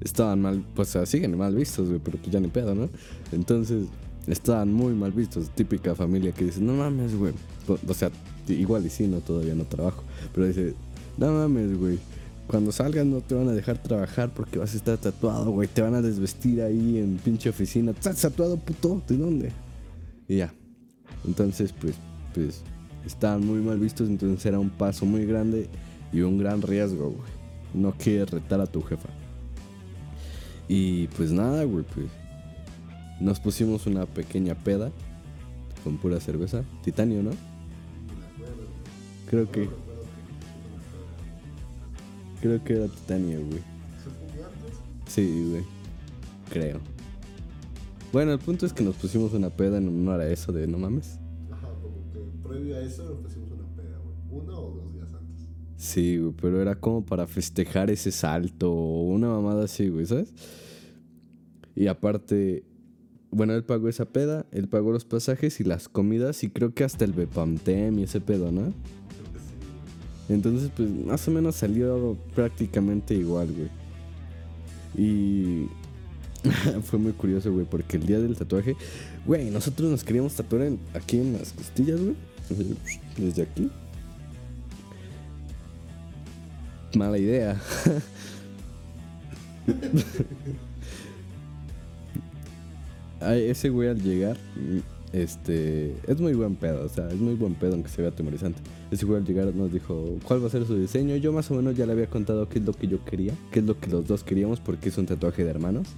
estaban 0.00 0.40
mal, 0.42 0.64
pues 0.74 0.96
siguen 1.04 1.36
mal 1.36 1.54
vistos, 1.54 1.88
güey, 1.88 2.00
pero 2.02 2.18
pues 2.18 2.30
ya 2.30 2.40
ni 2.40 2.48
pedo, 2.48 2.74
¿no? 2.74 2.88
Entonces, 3.32 3.84
estaban 4.30 4.72
muy 4.72 4.92
mal 4.94 5.12
vistos. 5.12 5.50
Típica 5.54 5.94
familia 5.94 6.32
que 6.32 6.44
dice, 6.44 6.60
no 6.60 6.74
mames, 6.74 7.14
güey. 7.16 7.32
O- 7.66 7.94
sea, 7.94 8.10
igual 8.48 8.86
y 8.86 8.90
sí, 8.90 9.06
no, 9.06 9.18
todavía 9.18 9.54
no 9.54 9.64
trabajo. 9.64 10.02
Pero 10.34 10.46
dice, 10.46 10.74
no 11.16 11.32
mames, 11.32 11.78
güey. 11.78 11.98
Cuando 12.46 12.72
salgas 12.72 13.04
no 13.04 13.20
te 13.20 13.34
van 13.34 13.48
a 13.48 13.52
dejar 13.52 13.82
trabajar 13.82 14.32
porque 14.32 14.58
vas 14.58 14.72
a 14.72 14.76
estar 14.78 14.96
tatuado, 14.96 15.50
güey. 15.50 15.68
Te 15.68 15.82
van 15.82 15.94
a 15.94 16.00
desvestir 16.02 16.62
ahí 16.62 16.98
en 16.98 17.18
pinche 17.22 17.50
oficina. 17.50 17.90
¿Estás 17.90 18.20
tatuado, 18.22 18.56
puto? 18.56 19.02
¿De 19.06 19.16
dónde? 19.18 19.52
Y 20.28 20.36
ya. 20.38 20.52
Entonces, 21.26 21.74
pues, 21.78 21.94
pues, 22.34 22.62
estaban 23.06 23.44
muy 23.46 23.60
mal 23.60 23.78
vistos. 23.78 24.08
Entonces 24.08 24.44
era 24.46 24.58
un 24.58 24.70
paso 24.70 25.04
muy 25.04 25.26
grande 25.26 25.68
y 26.12 26.20
un 26.22 26.38
gran 26.38 26.62
riesgo, 26.62 27.10
güey. 27.10 27.28
No 27.74 27.92
quieres 27.92 28.30
retar 28.30 28.62
a 28.62 28.66
tu 28.66 28.80
jefa. 28.80 29.10
Y 30.68 31.06
pues 31.08 31.30
nada, 31.32 31.64
güey, 31.64 31.84
pues. 31.94 32.06
Nos 33.20 33.40
pusimos 33.40 33.86
una 33.86 34.06
pequeña 34.06 34.54
peda 34.54 34.92
con 35.82 35.98
pura 35.98 36.20
cerveza. 36.20 36.64
Titanio, 36.82 37.22
¿no? 37.22 37.30
Creo 39.28 39.50
que. 39.50 39.68
Creo 42.40 42.62
que 42.62 42.74
era 42.74 42.86
titanio, 42.86 43.38
güey. 43.40 43.58
¿Se 43.58 44.10
fue 44.10 44.44
antes? 44.44 44.78
Sí, 45.06 45.46
güey. 45.50 45.64
Creo. 46.50 46.80
Bueno, 48.12 48.32
el 48.32 48.38
punto 48.38 48.64
es 48.64 48.72
que 48.72 48.82
nos 48.82 48.94
pusimos 48.96 49.34
una 49.34 49.50
peda 49.50 49.78
en 49.78 49.88
honor 49.88 50.20
a 50.20 50.28
eso 50.28 50.52
de 50.52 50.66
no 50.66 50.78
mames. 50.78 51.18
Ajá, 51.50 51.68
como 51.82 52.10
que 52.12 52.48
previo 52.48 52.76
a 52.76 52.80
eso 52.80 53.04
nos 53.04 53.18
pusimos 53.18 53.50
una 53.50 53.66
peda, 53.76 53.98
güey. 53.98 54.42
Una 54.42 54.58
o 54.58 54.70
dos 54.70 54.92
días 54.94 55.08
antes. 55.12 55.46
Sí, 55.76 56.16
güey, 56.18 56.32
pero 56.40 56.62
era 56.62 56.76
como 56.76 57.04
para 57.04 57.26
festejar 57.26 57.90
ese 57.90 58.12
salto 58.12 58.72
o 58.72 59.02
una 59.02 59.28
mamada 59.28 59.64
así, 59.64 59.88
güey, 59.88 60.06
¿sabes? 60.06 60.32
Y 61.74 61.86
aparte, 61.88 62.64
bueno, 63.30 63.54
él 63.54 63.64
pagó 63.64 63.88
esa 63.88 64.06
peda, 64.06 64.46
él 64.52 64.68
pagó 64.68 64.92
los 64.92 65.04
pasajes 65.04 65.60
y 65.60 65.64
las 65.64 65.88
comidas 65.88 66.42
y 66.44 66.50
creo 66.50 66.72
que 66.74 66.84
hasta 66.84 67.04
el 67.04 67.12
Bepamtem 67.12 67.98
y 67.98 68.04
ese 68.04 68.20
pedo, 68.20 68.50
¿no? 68.52 68.72
Entonces, 70.28 70.70
pues 70.76 70.88
más 70.90 71.26
o 71.28 71.30
menos 71.30 71.56
salió 71.56 72.16
prácticamente 72.34 73.14
igual, 73.14 73.48
güey. 73.52 73.68
Y 74.96 75.66
fue 76.82 76.98
muy 76.98 77.12
curioso, 77.12 77.52
güey, 77.52 77.64
porque 77.64 77.96
el 77.96 78.06
día 78.06 78.18
del 78.18 78.36
tatuaje, 78.36 78.76
güey, 79.26 79.50
nosotros 79.50 79.90
nos 79.90 80.04
queríamos 80.04 80.34
tatuar 80.34 80.62
en- 80.62 80.78
aquí 80.94 81.18
en 81.18 81.32
las 81.34 81.52
costillas, 81.52 82.00
güey. 82.00 82.14
Desde 83.16 83.42
aquí. 83.42 83.70
Mala 86.94 87.18
idea. 87.18 87.60
Ese 93.20 93.68
güey 93.68 93.88
al 93.88 94.02
llegar, 94.02 94.36
mm, 94.56 94.78
este, 95.12 95.94
es 96.06 96.20
muy 96.20 96.34
buen 96.34 96.54
pedo, 96.54 96.84
o 96.84 96.88
sea, 96.88 97.08
es 97.08 97.16
muy 97.16 97.34
buen 97.34 97.54
pedo 97.54 97.72
aunque 97.72 97.88
se 97.88 98.02
vea 98.02 98.10
atemorizante. 98.10 98.60
Ese 98.90 99.06
güey 99.06 99.18
al 99.18 99.26
llegar 99.26 99.54
nos 99.54 99.72
dijo 99.72 100.18
cuál 100.24 100.42
va 100.42 100.48
a 100.48 100.50
ser 100.50 100.66
su 100.66 100.76
diseño. 100.78 101.16
Yo 101.16 101.32
más 101.32 101.50
o 101.50 101.54
menos 101.54 101.76
ya 101.76 101.86
le 101.86 101.92
había 101.92 102.08
contado 102.08 102.48
qué 102.48 102.58
es 102.58 102.64
lo 102.64 102.72
que 102.72 102.86
yo 102.86 103.04
quería, 103.04 103.32
qué 103.50 103.60
es 103.60 103.64
lo 103.64 103.78
que 103.78 103.90
los 103.90 104.06
dos 104.06 104.22
queríamos 104.22 104.60
porque 104.60 104.90
es 104.90 104.98
un 104.98 105.06
tatuaje 105.06 105.44
de 105.44 105.50
hermanos. 105.50 105.88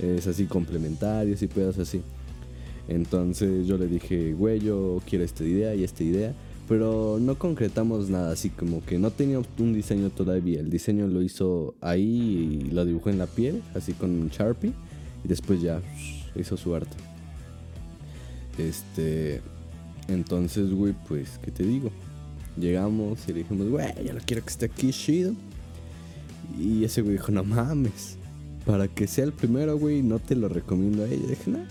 Es 0.00 0.26
así 0.26 0.46
complementarios 0.46 1.42
y 1.42 1.46
pedos 1.46 1.78
así. 1.78 2.02
Entonces 2.88 3.66
yo 3.66 3.78
le 3.78 3.86
dije, 3.86 4.32
güey, 4.32 4.60
yo 4.60 5.00
quiero 5.08 5.24
esta 5.24 5.44
idea 5.44 5.74
y 5.74 5.84
esta 5.84 6.02
idea. 6.02 6.34
Pero 6.68 7.18
no 7.20 7.38
concretamos 7.38 8.08
nada, 8.08 8.32
así 8.32 8.48
como 8.48 8.82
que 8.82 8.98
no 8.98 9.10
teníamos 9.10 9.46
un 9.58 9.74
diseño 9.74 10.08
todavía. 10.08 10.60
El 10.60 10.70
diseño 10.70 11.06
lo 11.06 11.20
hizo 11.20 11.74
ahí 11.82 12.62
y 12.62 12.70
lo 12.70 12.86
dibujó 12.86 13.10
en 13.10 13.18
la 13.18 13.26
piel, 13.26 13.62
así 13.74 13.92
con 13.92 14.10
un 14.10 14.28
Sharpie. 14.28 14.72
Y 15.24 15.28
después 15.28 15.60
ya 15.60 15.82
hizo 16.40 16.56
su 16.56 16.74
arte. 16.74 16.96
Este. 18.58 19.40
Entonces, 20.08 20.70
güey, 20.70 20.94
pues, 21.08 21.38
¿qué 21.42 21.50
te 21.50 21.64
digo? 21.64 21.90
Llegamos 22.56 23.20
y 23.26 23.32
le 23.32 23.38
dijimos, 23.40 23.68
güey, 23.68 23.86
ya 24.04 24.12
lo 24.12 24.20
quiero 24.20 24.42
que 24.42 24.50
esté 24.50 24.66
aquí 24.66 24.90
chido. 24.90 25.32
Y 26.58 26.84
ese 26.84 27.02
güey 27.02 27.14
dijo, 27.14 27.32
no 27.32 27.42
mames. 27.42 28.16
Para 28.66 28.88
que 28.88 29.06
sea 29.06 29.24
el 29.24 29.32
primero, 29.32 29.78
güey, 29.78 30.02
no 30.02 30.18
te 30.18 30.34
lo 30.34 30.48
recomiendo 30.48 31.04
a 31.04 31.06
ella. 31.06 31.26
Dije, 31.26 31.50
nah, 31.50 31.64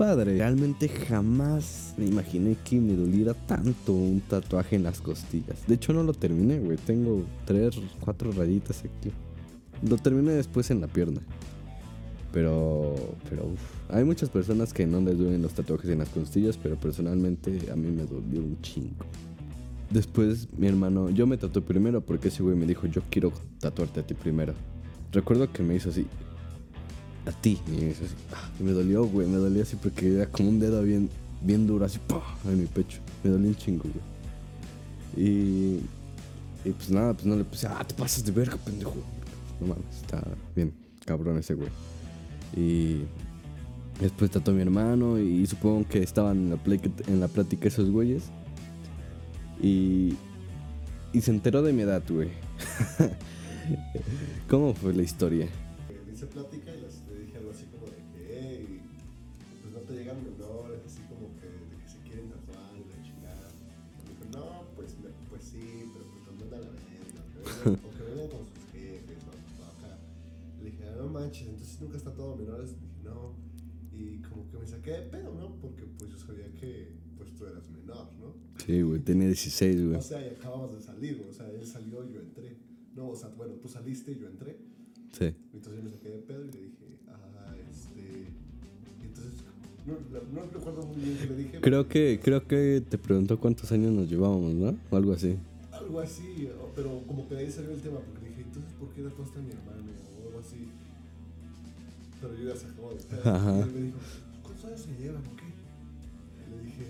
padre. 0.00 0.32
Realmente 0.36 0.88
jamás 0.88 1.92
me 1.98 2.06
imaginé 2.06 2.56
que 2.64 2.80
me 2.80 2.94
doliera 2.94 3.34
tanto 3.34 3.92
un 3.92 4.22
tatuaje 4.22 4.76
en 4.76 4.84
las 4.84 4.98
costillas. 4.98 5.58
De 5.66 5.74
hecho, 5.74 5.92
no 5.92 6.02
lo 6.02 6.14
terminé, 6.14 6.58
güey. 6.58 6.78
Tengo 6.78 7.22
tres, 7.44 7.78
cuatro 8.00 8.32
rayitas 8.32 8.80
aquí. 8.80 9.12
Lo 9.86 9.98
terminé 9.98 10.32
después 10.32 10.70
en 10.70 10.80
la 10.80 10.86
pierna. 10.86 11.20
Pero, 12.32 12.94
pero, 13.28 13.46
uf. 13.46 13.60
Hay 13.92 14.04
muchas 14.04 14.28
personas 14.28 14.72
que 14.72 14.86
no 14.86 15.00
les 15.00 15.18
duelen 15.18 15.42
los 15.42 15.52
tatuajes 15.52 15.90
en 15.90 15.98
las 15.98 16.08
costillas, 16.10 16.56
pero 16.56 16.76
personalmente 16.76 17.70
a 17.72 17.76
mí 17.76 17.90
me 17.90 18.04
dolió 18.04 18.40
un 18.40 18.60
chingo. 18.62 19.04
Después 19.90 20.46
mi 20.56 20.68
hermano, 20.68 21.10
yo 21.10 21.26
me 21.26 21.36
tatué 21.36 21.62
primero 21.62 22.00
porque 22.00 22.28
ese 22.28 22.44
güey 22.44 22.54
me 22.54 22.66
dijo, 22.66 22.86
yo 22.86 23.02
quiero 23.10 23.32
tatuarte 23.58 24.00
a 24.00 24.06
ti 24.06 24.14
primero. 24.14 24.54
Recuerdo 25.10 25.52
que 25.52 25.64
me 25.64 25.74
hizo 25.74 25.90
así, 25.90 26.06
a 27.26 27.32
ti, 27.32 27.58
y 27.66 27.70
me 27.72 27.90
hizo 27.90 28.04
así, 28.04 28.14
ah, 28.32 28.48
y 28.60 28.62
me 28.62 28.70
dolió, 28.70 29.04
güey, 29.04 29.26
me 29.26 29.38
dolió 29.38 29.62
así 29.62 29.74
porque 29.74 30.14
era 30.14 30.26
como 30.26 30.48
un 30.48 30.60
dedo 30.60 30.80
bien, 30.84 31.10
bien 31.42 31.66
duro, 31.66 31.84
así, 31.84 31.98
¡pah! 32.06 32.22
en 32.44 32.60
mi 32.60 32.66
pecho. 32.66 33.00
Me 33.24 33.30
dolió 33.30 33.48
un 33.48 33.56
chingo, 33.56 33.82
güey. 33.82 35.26
Y, 35.28 35.80
y 36.64 36.70
pues 36.70 36.90
nada, 36.90 37.12
pues 37.14 37.26
no 37.26 37.34
le 37.34 37.42
puse, 37.42 37.66
ah, 37.66 37.84
te 37.84 37.94
pasas 37.94 38.24
de 38.24 38.30
verga, 38.30 38.56
pendejo. 38.56 38.94
No 39.60 39.66
mames, 39.66 39.96
está 40.02 40.22
bien, 40.54 40.72
cabrón 41.04 41.38
ese 41.38 41.54
güey. 41.54 41.68
Y 42.56 43.02
después 44.00 44.30
tatuó 44.30 44.52
a 44.52 44.56
mi 44.56 44.62
hermano 44.62 45.18
y 45.18 45.46
supongo 45.46 45.86
que 45.88 46.02
estaban 46.02 46.36
en 46.38 46.50
la, 46.50 46.56
plática- 46.56 47.04
en 47.10 47.20
la 47.20 47.28
plática 47.28 47.68
esos 47.68 47.90
güeyes. 47.90 48.24
Y, 49.62 50.14
y 51.12 51.20
se 51.20 51.30
enteró 51.30 51.62
de 51.62 51.72
mi 51.72 51.82
edad, 51.82 52.02
güey. 52.08 52.30
¿Cómo 54.48 54.74
fue 54.74 54.92
la 54.94 55.02
historia? 55.02 55.46
Hice 56.12 56.26
plática 56.26 56.70
y 56.74 56.80
les- 56.80 57.02
le 57.12 57.24
dije 57.26 57.38
algo 57.38 57.50
así 57.50 57.64
como 57.66 57.86
de 57.86 57.92
que, 58.12 58.38
hey, 58.40 58.80
pues 59.62 59.72
no 59.74 59.80
te 59.80 59.92
llegan 59.94 60.16
menores, 60.24 60.80
así 60.86 61.00
como 61.08 61.28
que, 61.38 61.46
de 61.46 61.76
que 61.82 61.88
se 61.88 61.98
quieren 62.00 62.30
tatuar 62.30 62.72
y 62.74 62.82
la 62.90 62.98
chingada. 63.04 63.46
Me 64.02 64.10
dijo, 64.10 64.24
no, 64.38 64.44
pues, 64.76 64.88
pues 65.30 65.42
sí, 65.44 65.84
pero 65.92 66.04
pues 66.10 66.22
no 66.26 66.32
manda 66.40 66.56
la 66.58 66.70
verga, 66.72 67.22
o 67.86 67.90
que 67.96 68.02
vengan 68.10 68.28
con 68.28 68.42
sus 68.48 68.64
jefes 68.72 69.18
o, 69.28 69.30
o 69.30 69.38
acá. 69.38 69.59
Le 70.62 70.70
dije, 70.70 70.84
"Ah, 70.88 70.96
no 70.98 71.08
manches, 71.08 71.48
entonces 71.48 71.80
nunca 71.80 71.96
está 71.96 72.12
todo 72.14 72.36
menores. 72.36 72.72
Le 72.72 72.78
dije, 72.78 73.02
no. 73.04 73.34
Y 73.92 74.18
como 74.22 74.48
que 74.50 74.58
me 74.58 74.66
saqué 74.66 74.90
de 74.92 75.02
pedo, 75.02 75.34
¿no? 75.34 75.56
Porque 75.60 75.84
pues 75.98 76.10
yo 76.10 76.18
sabía 76.18 76.46
que 76.58 76.92
pues 77.16 77.34
tú 77.34 77.46
eras 77.46 77.68
menor, 77.70 78.08
¿no? 78.18 78.34
Sí, 78.64 78.80
güey, 78.82 79.00
tenía 79.00 79.26
16, 79.26 79.84
güey. 79.86 79.96
O 79.96 80.02
sea, 80.02 80.24
y 80.24 80.30
acabamos 80.30 80.72
de 80.72 80.80
salir, 80.80 81.16
güey, 81.18 81.28
o 81.28 81.32
sea, 81.32 81.50
él 81.50 81.66
salió 81.66 82.04
y 82.08 82.12
yo 82.14 82.20
entré. 82.20 82.56
No, 82.96 83.08
o 83.10 83.16
sea, 83.16 83.28
bueno, 83.30 83.54
tú 83.54 83.68
saliste 83.68 84.12
y 84.12 84.18
yo 84.18 84.26
entré. 84.28 84.58
Sí. 85.12 85.34
Entonces 85.52 85.76
yo 85.76 85.82
me 85.82 85.90
saqué 85.90 86.08
de 86.08 86.18
pedo 86.18 86.44
y 86.46 86.52
le 86.52 86.60
dije, 86.60 86.98
ah, 87.08 87.54
este. 87.70 88.00
Y 89.02 89.06
entonces, 89.06 89.32
no, 89.86 89.94
no, 89.94 90.40
no 90.42 90.50
recuerdo 90.50 90.86
muy 90.86 90.96
bien 91.02 91.16
qué 91.18 91.26
le 91.26 91.36
dije. 91.36 91.60
Creo 91.60 91.88
que, 91.88 92.20
creo 92.22 92.46
que 92.46 92.82
te 92.88 92.96
preguntó 92.98 93.38
cuántos 93.38 93.70
años 93.72 93.92
nos 93.92 94.08
llevábamos, 94.08 94.54
¿no? 94.54 94.76
O 94.90 94.96
algo 94.96 95.12
así. 95.12 95.36
Algo 95.90 96.02
así, 96.02 96.48
pero 96.76 97.02
como 97.04 97.26
que 97.26 97.34
de 97.34 97.40
ahí 97.40 97.50
salió 97.50 97.72
el 97.72 97.80
tema, 97.80 97.98
porque 97.98 98.28
dije, 98.28 98.42
entonces, 98.42 98.70
¿por 98.78 98.90
qué 98.90 99.02
tatuaste 99.02 99.40
a 99.40 99.42
mi 99.42 99.50
hermano? 99.50 99.90
O 100.22 100.28
algo 100.28 100.38
así. 100.38 100.70
Pero 102.20 102.36
yo 102.36 102.54
ya 102.54 102.56
sacaba 102.56 102.90
de 102.90 103.00
pedo. 103.02 103.34
Ajá. 103.34 103.58
Y 103.58 103.62
él 103.62 103.72
me 103.74 103.80
dijo, 103.80 103.98
¿cuántos 104.44 104.64
años 104.66 104.80
se 104.82 105.02
llevan 105.02 105.26
o 105.26 105.34
qué? 105.34 105.50
Y 105.50 106.50
le 106.54 106.62
dije, 106.62 106.86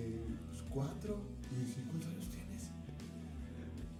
pues 0.50 0.62
cuatro. 0.68 1.18
Y 1.50 1.54
me 1.56 1.64
dice, 1.64 1.80
¿cuántos 1.88 2.10
años 2.10 2.28
tienes? 2.28 2.68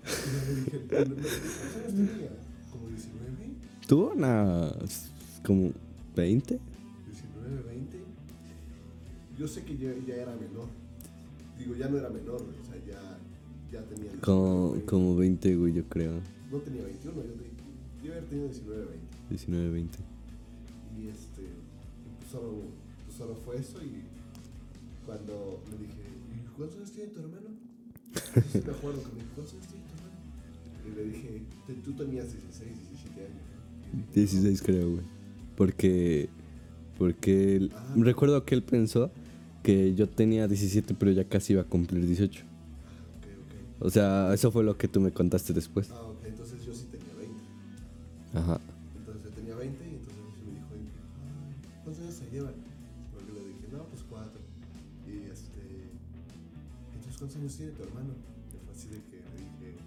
Y 0.04 0.30
yo 0.30 0.44
le 0.44 0.54
dije, 0.60 0.76
"No, 0.84 0.98
no, 0.98 1.14
¿cuántos 1.16 1.76
años 1.76 1.94
tenía? 1.94 2.32
Como 2.70 2.88
19. 2.88 3.56
¿Tuvo 3.88 4.12
unas 4.12 5.10
como 5.46 5.72
20? 6.14 6.60
19, 7.06 7.62
20. 7.72 7.98
Yo 9.38 9.48
sé 9.48 9.64
que 9.64 9.78
ya, 9.78 9.94
ya 10.06 10.14
era 10.16 10.36
menor. 10.36 10.68
Digo, 11.58 11.74
ya 11.74 11.88
no 11.88 11.96
era 11.96 12.10
menor, 12.10 12.42
o 12.42 12.66
sea, 12.66 12.76
ya, 12.86 13.00
ya 13.72 13.82
tenía. 13.84 14.10
19, 14.12 14.20
Como, 14.20 14.70
20. 14.72 14.86
como 14.86 15.16
20, 15.16 15.56
güey, 15.56 15.72
yo 15.74 15.84
creo. 15.88 16.20
No 16.50 16.58
tenía 16.58 16.82
21, 16.84 17.14
yo, 18.02 18.12
haber 18.12 18.24
tenido 18.24 18.48
19, 18.48 18.84
20. 18.86 18.98
19, 19.30 19.70
20. 19.70 19.98
Y 20.98 21.08
este, 21.08 21.42
pues 22.18 22.30
solo, 22.30 22.62
pues 23.06 23.16
solo 23.16 23.34
fue 23.44 23.56
eso. 23.58 23.78
Y 23.84 24.02
cuando 25.06 25.62
le 25.70 25.78
dije, 25.86 26.02
¿y 26.34 26.56
cuántos 26.56 26.78
años 26.78 26.90
tiene 26.92 27.10
tu 27.10 27.20
hermano? 27.20 27.48
Me 28.34 28.72
acuerdo 28.72 29.02
que 29.02 29.08
me 29.12 29.14
dijo, 29.22 29.30
¿cuántos 29.34 29.54
años 29.54 29.66
tiene 29.68 29.84
tu 29.86 29.94
hermano? 29.96 30.18
Y 30.86 30.96
le 30.96 31.04
dije, 31.16 31.42
"Te- 31.66 31.74
tú 31.74 31.92
tenías 31.92 32.32
16, 32.32 32.70
17 32.90 33.20
años. 33.20 33.42
¿no?". 33.92 33.92
Y 33.92 33.96
dijo, 33.98 34.12
16 34.14 34.62
creo, 34.62 34.90
güey. 34.90 35.02
Porque, 35.56 36.28
porque 36.98 37.68
Ah. 37.74 37.94
recuerdo 37.96 38.44
que 38.44 38.54
él 38.54 38.62
pensó 38.62 39.10
que 39.62 39.94
yo 39.94 40.08
tenía 40.08 40.48
17, 40.48 40.94
pero 40.94 41.12
ya 41.12 41.24
casi 41.28 41.52
iba 41.52 41.62
a 41.62 41.66
cumplir 41.66 42.06
18. 42.06 42.44
O 43.80 43.88
sea, 43.88 44.32
eso 44.34 44.52
fue 44.52 44.62
lo 44.62 44.76
que 44.76 44.88
tú 44.88 45.00
me 45.00 45.10
contaste 45.10 45.54
después. 45.54 45.90
Ah, 45.90 46.02
ok, 46.02 46.24
entonces 46.26 46.62
yo 46.66 46.74
sí 46.74 46.84
tenía 46.90 47.14
20. 47.16 47.34
Ajá. 48.34 48.60
Entonces 48.94 49.24
yo 49.24 49.30
tenía 49.30 49.54
20 49.56 49.84
y 49.84 49.94
entonces 49.96 50.20
me 50.44 50.52
dijo, 50.52 50.68
ay, 50.76 50.84
¿cuántos 51.82 52.04
años 52.04 52.14
se 52.14 52.30
llevan? 52.30 52.54
Porque 53.14 53.32
le 53.32 53.40
dije, 53.40 53.68
no, 53.72 53.84
pues 53.84 54.04
cuatro. 54.04 54.40
Y 55.08 55.32
este, 55.32 55.64
entonces 56.92 57.16
¿cuántos 57.16 57.36
años 57.40 57.56
tiene 57.56 57.72
tu 57.72 57.82
hermano? 57.82 58.12
Y 58.52 58.60
fue 58.60 58.72
así 58.76 58.88
de 58.92 59.00
que 59.08 59.16
le 59.16 59.36
dije, 59.48 59.80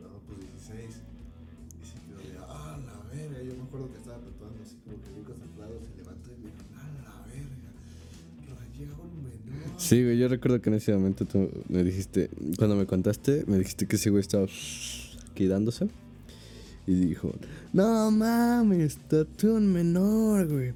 no, 0.00 0.08
pues 0.24 0.40
16. 0.64 0.88
Y 0.88 1.84
se 1.84 2.00
quedó 2.08 2.24
de, 2.24 2.32
ah, 2.48 2.80
la 2.80 2.96
verga. 3.12 3.44
Yo 3.44 3.52
me 3.60 3.64
acuerdo 3.68 3.92
que 3.92 3.98
estaba 4.00 4.24
tatuando 4.24 4.56
así 4.64 4.80
como 4.88 4.96
que 5.04 5.12
bien 5.12 5.24
concentrado, 5.28 5.76
se 5.84 5.92
levantó 6.00 6.32
y 6.32 6.38
me 6.40 6.48
dijo, 6.48 6.64
ah, 6.80 6.88
la 7.04 7.28
verga. 7.28 7.67
Sí, 9.78 10.02
güey, 10.02 10.18
yo 10.18 10.26
recuerdo 10.26 10.60
que 10.60 10.70
en 10.70 10.74
ese 10.74 10.92
momento 10.92 11.24
tú 11.24 11.48
me 11.68 11.84
dijiste, 11.84 12.30
cuando 12.58 12.74
me 12.74 12.84
contaste, 12.84 13.44
me 13.46 13.58
dijiste 13.58 13.86
que 13.86 13.94
ese 13.94 14.10
güey 14.10 14.22
estaba 14.22 14.46
aquí 15.30 15.46
dándose. 15.46 15.88
Y 16.86 16.94
dijo, 16.94 17.32
no 17.72 18.10
mames, 18.10 18.96
tatué 19.08 19.52
un 19.52 19.72
menor, 19.72 20.48
güey. 20.48 20.72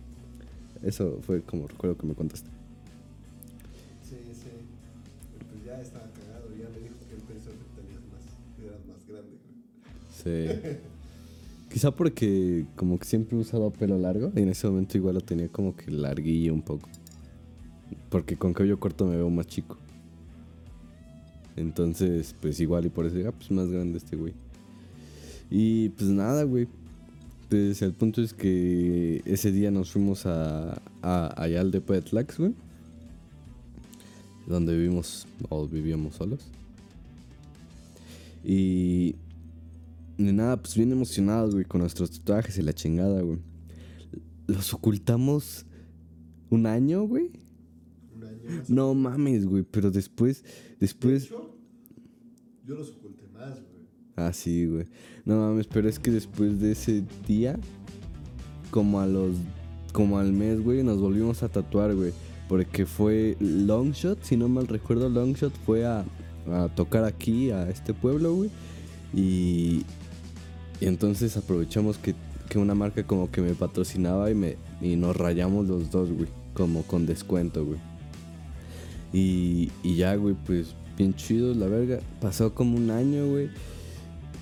Eso 0.82 1.18
fue 1.22 1.42
como 1.42 1.66
recuerdo 1.66 1.96
que 1.96 2.06
me 2.06 2.14
contaste. 2.14 2.48
Sí, 4.08 4.16
sí. 4.32 4.50
Pues 5.50 5.64
ya 5.64 5.80
estaba 5.80 6.04
cagado, 6.04 6.48
ya 6.50 6.68
me 6.68 6.78
dijo 6.78 6.94
que 7.08 7.14
él 7.16 7.22
pensó 7.26 7.50
que 7.50 7.80
tenías 7.82 8.02
más, 8.12 8.22
que 8.56 8.66
eras 8.66 8.86
más 8.86 9.06
grande, 9.08 9.36
güey. 10.22 10.70
Sí. 10.70 10.78
Quizá 11.72 11.90
porque 11.90 12.66
como 12.76 12.98
que 12.98 13.06
siempre 13.06 13.36
he 13.36 13.40
usado 13.40 13.70
pelo 13.70 13.98
largo 13.98 14.30
y 14.36 14.40
en 14.42 14.50
ese 14.50 14.68
momento 14.68 14.96
igual 14.96 15.14
lo 15.14 15.22
tenía 15.22 15.48
como 15.48 15.74
que 15.74 15.90
larguillo 15.90 16.54
un 16.54 16.62
poco. 16.62 16.88
Porque 18.08 18.36
con 18.36 18.52
cabello 18.52 18.78
corto 18.78 19.06
me 19.06 19.16
veo 19.16 19.30
más 19.30 19.46
chico. 19.46 19.76
Entonces, 21.56 22.34
pues 22.40 22.60
igual 22.60 22.86
y 22.86 22.88
por 22.88 23.06
eso, 23.06 23.16
ah, 23.28 23.32
pues 23.32 23.50
más 23.50 23.68
grande 23.68 23.98
este 23.98 24.16
güey. 24.16 24.32
Y 25.50 25.90
pues 25.90 26.10
nada, 26.10 26.44
güey. 26.44 26.66
Pues 27.48 27.82
el 27.82 27.92
punto 27.92 28.22
es 28.22 28.32
que 28.32 29.20
ese 29.26 29.52
día 29.52 29.70
nos 29.70 29.90
fuimos 29.90 30.24
a, 30.24 30.80
a 31.02 31.42
allá 31.42 31.60
al 31.60 31.70
de 31.70 31.80
Tlax, 31.80 32.38
güey. 32.38 32.54
Donde 34.46 34.76
vivimos 34.76 35.26
o 35.50 35.66
vivíamos 35.68 36.14
solos. 36.14 36.40
Y 38.44 39.14
ni 40.16 40.32
nada, 40.32 40.56
pues 40.56 40.74
bien 40.74 40.90
emocionados, 40.92 41.54
güey, 41.54 41.64
con 41.64 41.80
nuestros 41.80 42.10
tatuajes 42.10 42.56
y 42.58 42.62
la 42.62 42.72
chingada, 42.72 43.20
güey. 43.20 43.38
Los 44.46 44.72
ocultamos 44.74 45.66
un 46.50 46.66
año, 46.66 47.02
güey. 47.02 47.30
No 48.68 48.94
mames, 48.94 49.46
güey, 49.46 49.64
pero 49.68 49.90
después, 49.90 50.42
De 50.42 50.50
después... 50.80 51.24
hecho, 51.24 51.54
yo 52.66 52.74
los 52.74 52.90
oculté 52.90 53.26
más, 53.32 53.60
güey. 53.60 53.86
Ah, 54.16 54.32
sí, 54.32 54.66
güey. 54.66 54.86
No 55.24 55.36
mames, 55.36 55.66
pero 55.66 55.88
es 55.88 55.98
que 55.98 56.10
después 56.10 56.60
de 56.60 56.72
ese 56.72 57.04
día, 57.26 57.58
como 58.70 59.00
a 59.00 59.06
los. 59.06 59.36
Como 59.92 60.18
al 60.18 60.32
mes, 60.32 60.62
güey, 60.62 60.82
nos 60.82 61.00
volvimos 61.00 61.42
a 61.42 61.48
tatuar, 61.48 61.94
güey. 61.94 62.12
Porque 62.48 62.86
fue 62.86 63.36
Longshot, 63.40 64.22
si 64.22 64.36
no 64.36 64.48
mal 64.48 64.66
recuerdo, 64.68 65.08
Longshot 65.08 65.52
fue 65.64 65.84
a, 65.86 66.04
a 66.50 66.68
tocar 66.74 67.04
aquí, 67.04 67.50
a 67.50 67.68
este 67.68 67.94
pueblo, 67.94 68.34
güey. 68.34 68.50
Y, 69.14 69.84
y 70.80 70.86
entonces 70.86 71.36
aprovechamos 71.36 71.98
que, 71.98 72.14
que 72.48 72.58
una 72.58 72.74
marca 72.74 73.06
como 73.06 73.30
que 73.30 73.42
me 73.42 73.54
patrocinaba 73.54 74.30
y, 74.30 74.34
me, 74.34 74.56
y 74.80 74.96
nos 74.96 75.16
rayamos 75.16 75.68
los 75.68 75.90
dos, 75.90 76.10
güey. 76.10 76.28
Como 76.54 76.82
con 76.82 77.06
descuento, 77.06 77.64
güey. 77.64 77.78
Y, 79.12 79.70
y 79.82 79.96
ya, 79.96 80.14
güey, 80.16 80.34
pues 80.46 80.74
bien 80.96 81.14
chido, 81.14 81.54
la 81.54 81.66
verga. 81.66 82.00
Pasó 82.20 82.54
como 82.54 82.76
un 82.76 82.90
año, 82.90 83.26
güey. 83.28 83.50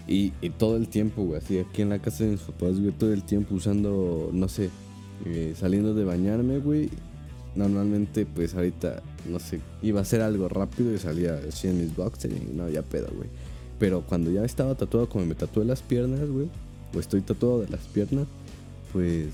Y, 0.07 0.33
y 0.41 0.51
todo 0.51 0.77
el 0.77 0.89
tiempo, 0.89 1.23
güey, 1.23 1.39
así 1.39 1.59
aquí 1.59 1.83
en 1.83 1.91
la 1.91 2.01
casa 2.01 2.25
de 2.25 2.31
mis 2.31 2.41
papás, 2.41 2.81
güey, 2.81 2.91
todo 2.93 3.13
el 3.13 3.23
tiempo 3.23 3.55
usando, 3.55 4.31
no 4.33 4.49
sé, 4.49 4.71
eh, 5.25 5.55
saliendo 5.57 5.95
de 5.95 6.05
bañarme, 6.05 6.59
güey. 6.59 6.91
Normalmente, 7.55 8.27
pues 8.27 8.55
ahorita, 8.55 9.03
no 9.29 9.39
sé, 9.39 9.61
iba 9.83 10.01
a 10.01 10.03
hacer 10.03 10.21
algo 10.21 10.49
rápido 10.49 10.95
y 10.95 10.99
salía 10.99 11.41
así 11.49 11.69
en 11.69 11.81
mis 11.81 11.95
boxers 11.95 12.35
y 12.35 12.55
no 12.55 12.65
había 12.65 12.83
pedo, 12.83 13.09
güey. 13.15 13.29
Pero 13.79 14.03
cuando 14.03 14.31
ya 14.31 14.45
estaba 14.45 14.75
tatuado, 14.75 15.09
como 15.09 15.27
me 15.27 15.35
tatué 15.35 15.65
las 15.65 15.83
piernas, 15.83 16.29
güey, 16.29 16.49
o 16.95 17.01
estoy 17.01 17.21
tatuado 17.23 17.61
de 17.61 17.69
las 17.69 17.81
piernas, 17.87 18.27
pues 18.93 19.27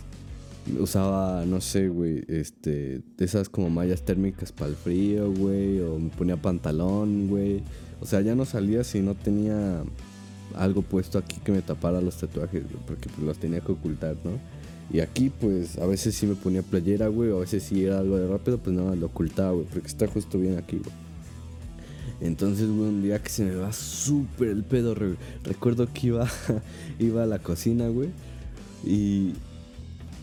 usaba, 0.81 1.45
no 1.47 1.61
sé, 1.61 1.89
güey, 1.89 2.25
este, 2.29 3.03
esas 3.19 3.49
como 3.49 3.71
mallas 3.71 4.03
térmicas 4.05 4.53
para 4.53 4.71
el 4.71 4.77
frío, 4.77 5.33
güey, 5.33 5.81
o 5.81 5.99
me 5.99 6.11
ponía 6.11 6.37
pantalón, 6.37 7.29
güey. 7.29 7.63
O 8.01 8.07
sea, 8.07 8.21
ya 8.21 8.35
no 8.35 8.45
salía 8.45 8.85
si 8.85 9.01
no 9.01 9.15
tenía 9.15 9.83
algo 10.55 10.83
puesto 10.83 11.19
aquí 11.19 11.39
que 11.45 11.53
me 11.53 11.63
tapara 11.63 12.01
los 12.01 12.17
tatuajes, 12.17 12.63
porque 12.87 13.09
pues, 13.09 13.27
los 13.27 13.39
tenía 13.39 13.61
que 13.61 13.73
ocultar, 13.73 14.17
¿no? 14.25 14.33
Y 14.93 15.01
aquí, 15.01 15.31
pues, 15.31 15.79
a 15.79 15.87
veces 15.87 16.15
sí 16.15 16.27
me 16.27 16.35
ponía 16.37 16.63
playera, 16.63 17.09
güey, 17.09 17.31
o 17.31 17.39
a 17.39 17.41
veces 17.41 17.63
sí 17.65 17.85
era 17.85 17.99
algo 17.99 18.17
de 18.19 18.29
rápido, 18.29 18.59
pues 18.59 18.77
nada, 18.77 18.95
lo 18.95 19.07
ocultaba, 19.07 19.53
güey, 19.53 19.67
porque 19.67 19.89
está 19.89 20.07
justo 20.07 20.39
bien 20.39 20.57
aquí, 20.59 20.77
güey. 20.77 20.95
Entonces, 22.21 22.69
güey, 22.69 22.89
un 22.89 23.03
día 23.03 23.23
que 23.23 23.29
se 23.29 23.45
me 23.45 23.55
va 23.57 23.73
súper 23.73 24.49
el 24.49 24.65
pedo, 24.65 24.95
re- 24.95 25.17
recuerdo 25.45 25.89
que 25.93 26.09
iba, 26.09 26.29
iba 26.99 27.23
a 27.25 27.27
la 27.27 27.39
cocina, 27.41 27.89
güey, 27.89 28.11
y, 28.85 29.33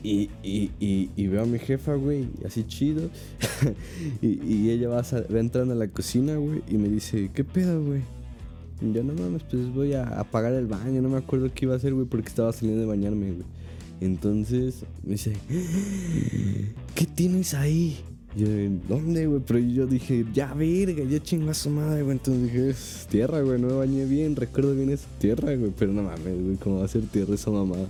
y, 0.04 0.30
y, 0.44 1.10
y, 1.16 1.28
veo 1.28 1.44
a 1.44 1.46
mi 1.46 1.60
jefa, 1.60 1.94
güey, 1.96 2.28
así 2.46 2.66
chido. 2.66 3.10
y, 4.22 4.70
ella 4.70 4.90
va, 4.90 5.04
sa- 5.04 5.24
va 5.34 5.40
entrando 5.40 5.74
a 5.74 5.78
la 5.78 5.88
cocina, 5.88 6.36
güey, 6.36 6.62
y 6.68 6.78
me 6.78 6.90
dice, 6.90 7.32
¿qué 7.34 7.44
pedo, 7.44 7.84
güey? 7.84 8.02
Yo, 8.82 9.02
no 9.04 9.14
mames, 9.14 9.44
pues 9.44 9.74
voy 9.74 9.94
a 9.94 10.04
apagar 10.20 10.54
el 10.54 10.68
baño, 10.68 11.02
no 11.02 11.08
me 11.10 11.18
acuerdo 11.18 11.50
qué 11.54 11.66
iba 11.66 11.74
a 11.74 11.78
hacer, 11.78 11.94
güey, 11.94 12.06
porque 12.06 12.28
estaba 12.28 12.52
saliendo 12.52 12.82
de 12.82 12.88
bañarme, 12.88 13.32
güey. 13.32 13.46
Entonces 14.02 14.84
me 15.04 15.14
dice, 15.14 15.34
¿qué 16.96 17.06
tienes 17.06 17.54
ahí? 17.54 17.98
Y 18.36 18.40
yo, 18.40 18.48
¿dónde, 18.88 19.28
güey? 19.28 19.42
Pero 19.46 19.60
yo 19.60 19.86
dije, 19.86 20.26
ya 20.34 20.54
verga, 20.54 21.04
ya 21.04 21.22
chinga 21.22 21.54
su 21.54 21.70
madre, 21.70 22.02
güey. 22.02 22.18
Entonces 22.18 22.44
dije, 22.44 22.70
es 22.70 23.08
tierra, 23.10 23.42
güey, 23.42 23.62
no 23.62 23.68
me 23.68 23.74
bañé 23.74 24.06
bien, 24.06 24.36
recuerdo 24.36 24.74
bien 24.74 24.90
esa 24.90 25.08
tierra, 25.20 25.56
güey. 25.56 25.72
Pero 25.78 25.94
no 25.94 26.04
mames, 26.04 26.44
güey, 26.44 26.56
¿cómo 26.58 26.80
va 26.80 26.86
a 26.86 26.88
ser 26.88 27.04
tierra 27.04 27.36
esa 27.36 27.52
mamada? 27.52 27.88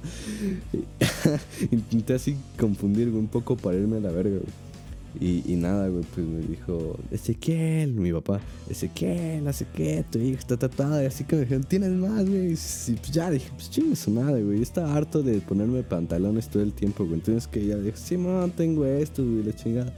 Intenté 1.71 2.13
así 2.13 2.35
confundir, 2.59 3.09
güey, 3.09 3.21
un 3.21 3.27
poco 3.27 3.55
para 3.55 3.77
irme 3.77 3.97
a 3.97 4.01
la 4.01 4.11
verga, 4.11 4.37
güey. 4.37 4.63
Y, 5.19 5.55
nada, 5.55 5.87
güey, 5.89 6.03
pues 6.13 6.25
me 6.25 6.41
dijo, 6.41 6.97
Ezequiel, 7.11 7.93
mi 7.93 8.11
papá, 8.11 8.41
Ezequiel, 8.67 9.53
sé 9.53 9.67
qué, 9.73 10.03
tu 10.09 10.17
hijo 10.17 10.39
está 10.39 10.57
tatuado. 10.57 11.01
Y 11.01 11.05
así 11.05 11.23
que 11.23 11.35
me 11.35 11.41
dijeron, 11.43 11.63
¿tienes 11.63 11.91
más, 11.91 12.27
güey? 12.27 12.53
Y 12.53 12.95
pues 12.95 13.11
ya 13.11 13.29
dije, 13.29 13.49
pues 13.53 13.69
chingue 13.69 13.95
su 13.95 14.09
madre, 14.09 14.43
güey. 14.43 14.57
Yo 14.57 14.63
estaba 14.63 14.93
harto 14.93 15.21
de 15.21 15.39
ponerme 15.39 15.83
pantalones 15.83 16.49
todo 16.49 16.63
el 16.63 16.73
tiempo, 16.73 17.05
güey. 17.05 17.15
Entonces 17.15 17.47
que 17.47 17.63
ya 17.63 17.77
dije, 17.77 17.95
sí, 17.95 18.17
no, 18.17 18.47
tengo 18.49 18.85
esto, 18.85 19.23
güey, 19.23 19.43
la 19.43 19.55
chingada. 19.55 19.93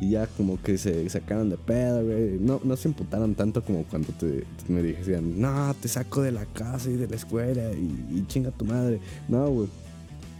Y 0.00 0.10
ya 0.10 0.26
como 0.26 0.60
que 0.60 0.76
se 0.76 1.08
sacaron 1.08 1.50
de 1.50 1.56
pedo, 1.56 2.04
güey. 2.04 2.38
No, 2.40 2.60
no 2.64 2.76
se 2.76 2.88
imputaron 2.88 3.34
tanto 3.34 3.62
como 3.62 3.84
cuando 3.84 4.08
te, 4.12 4.44
me 4.68 4.82
dijeron, 4.82 5.40
no, 5.40 5.74
te 5.80 5.88
saco 5.88 6.20
de 6.22 6.32
la 6.32 6.46
casa 6.46 6.90
y 6.90 6.96
de 6.96 7.06
la 7.06 7.16
escuela 7.16 7.72
y, 7.72 8.18
y 8.18 8.24
chinga 8.26 8.50
tu 8.50 8.64
madre. 8.64 9.00
No, 9.28 9.48
güey. 9.48 9.68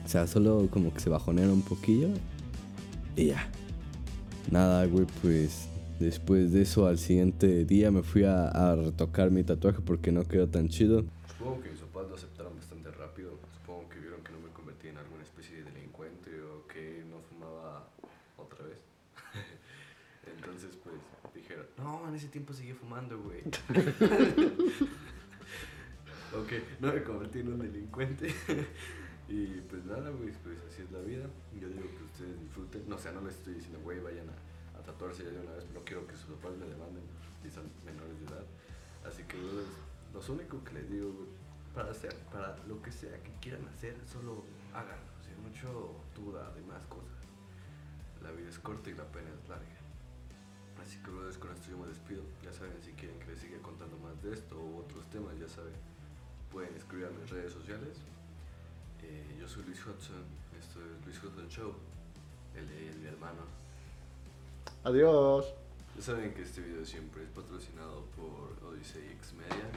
O 0.05 0.09
sea, 0.09 0.27
solo 0.27 0.69
como 0.71 0.93
que 0.93 1.01
se 1.01 1.09
bajonearon 1.09 1.55
un 1.55 1.63
poquillo 1.63 2.09
y 3.17 3.27
ya. 3.27 3.49
Nada, 4.51 4.85
güey, 4.87 5.07
pues 5.23 5.69
después 5.99 6.53
de 6.53 6.63
eso 6.63 6.87
al 6.87 6.99
siguiente 6.99 7.65
día 7.65 7.91
me 7.91 8.03
fui 8.03 8.25
a, 8.25 8.49
a 8.49 8.75
retocar 8.77 9.31
mi 9.31 9.45
tatuaje 9.45 9.81
porque 9.81 10.13
no 10.13 10.25
quedó 10.25 10.49
tan 10.49 10.69
chido. 10.69 11.05
Supongo 11.39 11.63
que 11.63 11.71
mis 11.71 11.81
papás 11.81 12.09
lo 12.09 12.17
aceptaron 12.17 12.57
bastante 12.57 12.91
rápido. 12.91 13.39
Supongo 13.55 13.89
que 13.89 14.01
vieron 14.01 14.21
que 14.23 14.33
no 14.33 14.41
me 14.41 14.53
convertí 14.53 14.89
en 14.89 14.99
alguna 14.99 15.23
especie 15.23 15.57
de 15.57 15.65
delincuente 15.65 16.31
o 16.43 16.67
que 16.67 17.05
no 17.09 17.21
fumaba 17.31 17.89
otra 18.37 18.67
vez. 18.67 18.79
Entonces, 20.37 20.77
pues 20.83 20.97
dijeron, 21.35 21.64
no, 21.79 22.09
en 22.09 22.15
ese 22.15 22.29
tiempo 22.29 22.53
seguí 22.53 22.73
fumando, 22.73 23.19
güey. 23.21 23.41
ok, 26.35 26.53
no 26.81 26.93
me 26.93 27.03
convertí 27.03 27.41
en 27.41 27.49
un 27.49 27.59
delincuente. 27.61 28.35
y 29.29 29.47
pues 29.63 29.85
nada, 29.85 30.11
güey, 30.11 30.33
pues 30.43 30.59
así 30.69 30.83
es 30.83 30.91
la 30.93 31.01
vida. 31.01 31.27
Yo 31.61 31.69
digo 31.69 31.83
que 31.97 32.05
ustedes 32.05 32.41
disfruten. 32.41 32.89
No, 32.89 32.97
o 32.97 32.99
sea, 32.99 33.13
no 33.13 33.21
les 33.23 33.35
estoy 33.37 33.55
diciendo, 33.55 33.81
güey, 33.81 34.01
vayan 34.01 34.29
a, 34.29 34.79
a 34.79 34.83
tatuarse 34.83 35.25
ya 35.25 35.31
de 35.31 35.41
una 35.41 35.53
vez. 35.53 35.67
No 35.73 35.81
quiero 35.85 36.07
que 36.07 36.15
sus 36.17 36.27
papás 36.37 36.57
me 36.59 36.67
demanden 36.67 37.03
si 37.43 37.51
son 37.51 37.65
menores 37.85 38.19
de 38.21 38.27
edad. 38.27 38.45
Así 39.07 39.23
que 39.25 39.37
yo 39.37 39.43
les- 39.53 39.85
lo 40.15 40.21
único 40.35 40.63
que 40.65 40.75
les 40.75 40.89
digo, 40.91 41.13
güey, 41.13 41.29
para 41.75 41.91
hacer, 41.91 42.15
para 42.33 42.57
lo 42.69 42.81
que 42.81 42.93
sea 42.93 43.21
que 43.23 43.33
quieran 43.41 43.67
hacer, 43.69 43.97
solo 44.07 44.45
háganlo, 44.73 45.11
sin 45.27 45.41
mucho 45.43 46.01
duda 46.15 46.53
de 46.55 46.63
más 46.63 46.85
cosas. 46.87 47.11
La 48.23 48.31
vida 48.31 48.49
es 48.49 48.59
corta 48.61 48.91
y 48.91 48.95
la 48.95 49.05
pena 49.11 49.29
es 49.31 49.49
larga. 49.49 49.67
Así 50.85 50.99
que 50.99 51.11
brothers, 51.11 51.39
con 51.39 51.51
esto 51.51 51.71
yo 51.71 51.79
me 51.79 51.89
despido. 51.89 52.23
Ya 52.43 52.53
saben, 52.53 52.77
si 52.83 52.93
quieren 52.93 53.19
que 53.19 53.29
les 53.29 53.39
siga 53.41 53.59
contando 53.63 53.97
más 53.99 54.21
de 54.23 54.35
esto 54.35 54.55
u 54.61 54.81
otros 54.81 55.09
temas, 55.09 55.33
ya 55.41 55.49
saben, 55.49 55.73
pueden 56.53 56.77
escribir 56.77 57.07
a 57.07 57.11
mis 57.11 57.31
redes 57.31 57.53
sociales. 57.53 57.97
Eh, 59.03 59.37
yo 59.41 59.49
soy 59.49 59.65
Luis 59.65 59.81
Hudson, 59.81 60.25
esto 60.61 60.81
es 60.85 61.07
Luis 61.07 61.23
Hudson 61.23 61.49
Show, 61.49 61.73
el 62.55 62.69
de 62.69 62.99
mi 63.01 63.07
hermano. 63.07 63.43
Adiós. 64.85 65.55
Ya 65.97 66.03
saben 66.03 66.35
que 66.35 66.43
este 66.43 66.61
video 66.61 66.85
siempre 66.85 67.23
es 67.23 67.31
patrocinado 67.31 68.05
por 68.17 68.53
Odyssey 68.69 69.13
X 69.13 69.33
Media. 69.35 69.71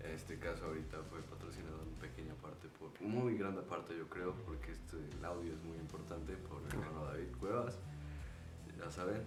En 0.00 0.12
este 0.12 0.38
caso 0.38 0.64
ahorita 0.66 1.02
fue 1.10 1.20
patrocinado 1.20 1.82
en 1.82 1.92
pequeña 2.00 2.32
parte 2.34 2.68
por, 2.78 2.88
muy 3.02 3.36
grande 3.36 3.60
parte 3.62 3.94
yo 3.98 4.08
creo, 4.08 4.32
porque 4.46 4.72
este, 4.72 4.96
el 4.96 5.24
audio 5.24 5.52
es 5.52 5.62
muy 5.64 5.76
importante 5.76 6.34
por 6.48 6.62
mi 6.62 6.68
hermano 6.68 7.04
David 7.04 7.36
Cuevas. 7.38 7.74
Ya 8.78 8.90
saben, 8.90 9.22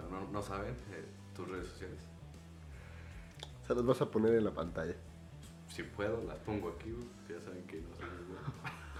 bueno, 0.00 0.26
no, 0.26 0.30
no 0.32 0.42
saben, 0.42 0.72
eh, 0.92 1.04
tus 1.34 1.48
redes 1.48 1.66
sociales. 1.68 2.00
Se 3.66 3.74
las 3.74 3.84
vas 3.84 4.00
a 4.02 4.10
poner 4.10 4.34
en 4.34 4.44
la 4.44 4.50
pantalla. 4.52 4.94
Si 5.68 5.82
puedo, 5.82 6.22
las 6.24 6.36
pongo 6.38 6.68
aquí, 6.70 6.94
ya 7.28 7.40
saben 7.40 7.62
que 7.66 7.80
no 7.80 7.88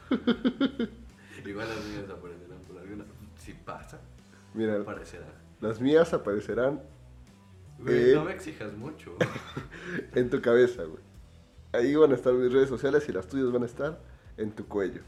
bueno. 0.09 0.91
Igual 1.47 1.69
las 1.69 1.85
mías 1.85 2.09
aparecerán 2.11 2.59
por 2.67 2.79
alguna. 2.79 3.05
Si 3.39 3.53
pasa, 3.53 4.01
Mira, 4.55 4.81
aparecerá. 4.81 5.27
las 5.61 5.81
mías 5.81 6.13
aparecerán 6.15 6.81
Güey, 7.79 8.13
Eh. 8.13 8.15
no 8.15 8.25
me 8.25 8.33
exijas 8.33 8.73
mucho. 8.73 9.17
en 10.15 10.31
tu 10.31 10.41
cabeza, 10.41 10.85
güey. 10.85 11.03
Ahí 11.73 11.95
van 11.97 12.13
a 12.13 12.15
estar 12.15 12.33
mis 12.33 12.53
redes 12.53 12.69
sociales 12.69 13.07
y 13.09 13.13
las 13.13 13.27
tuyas 13.27 13.51
van 13.53 13.65
a 13.65 13.67
estar 13.67 13.99
en 14.37 14.53
tu 14.53 14.67
cuello. 14.67 15.03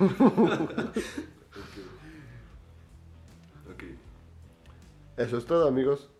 Eso 5.16 5.38
es 5.38 5.46
todo, 5.46 5.66
amigos. 5.66 6.10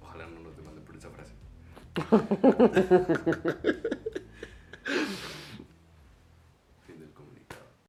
Ojalá 0.00 0.26
no 0.28 0.40
nos 0.40 0.56
demanden 0.56 0.84
por 0.84 0.96
esa 0.96 1.10
frase. 1.10 1.34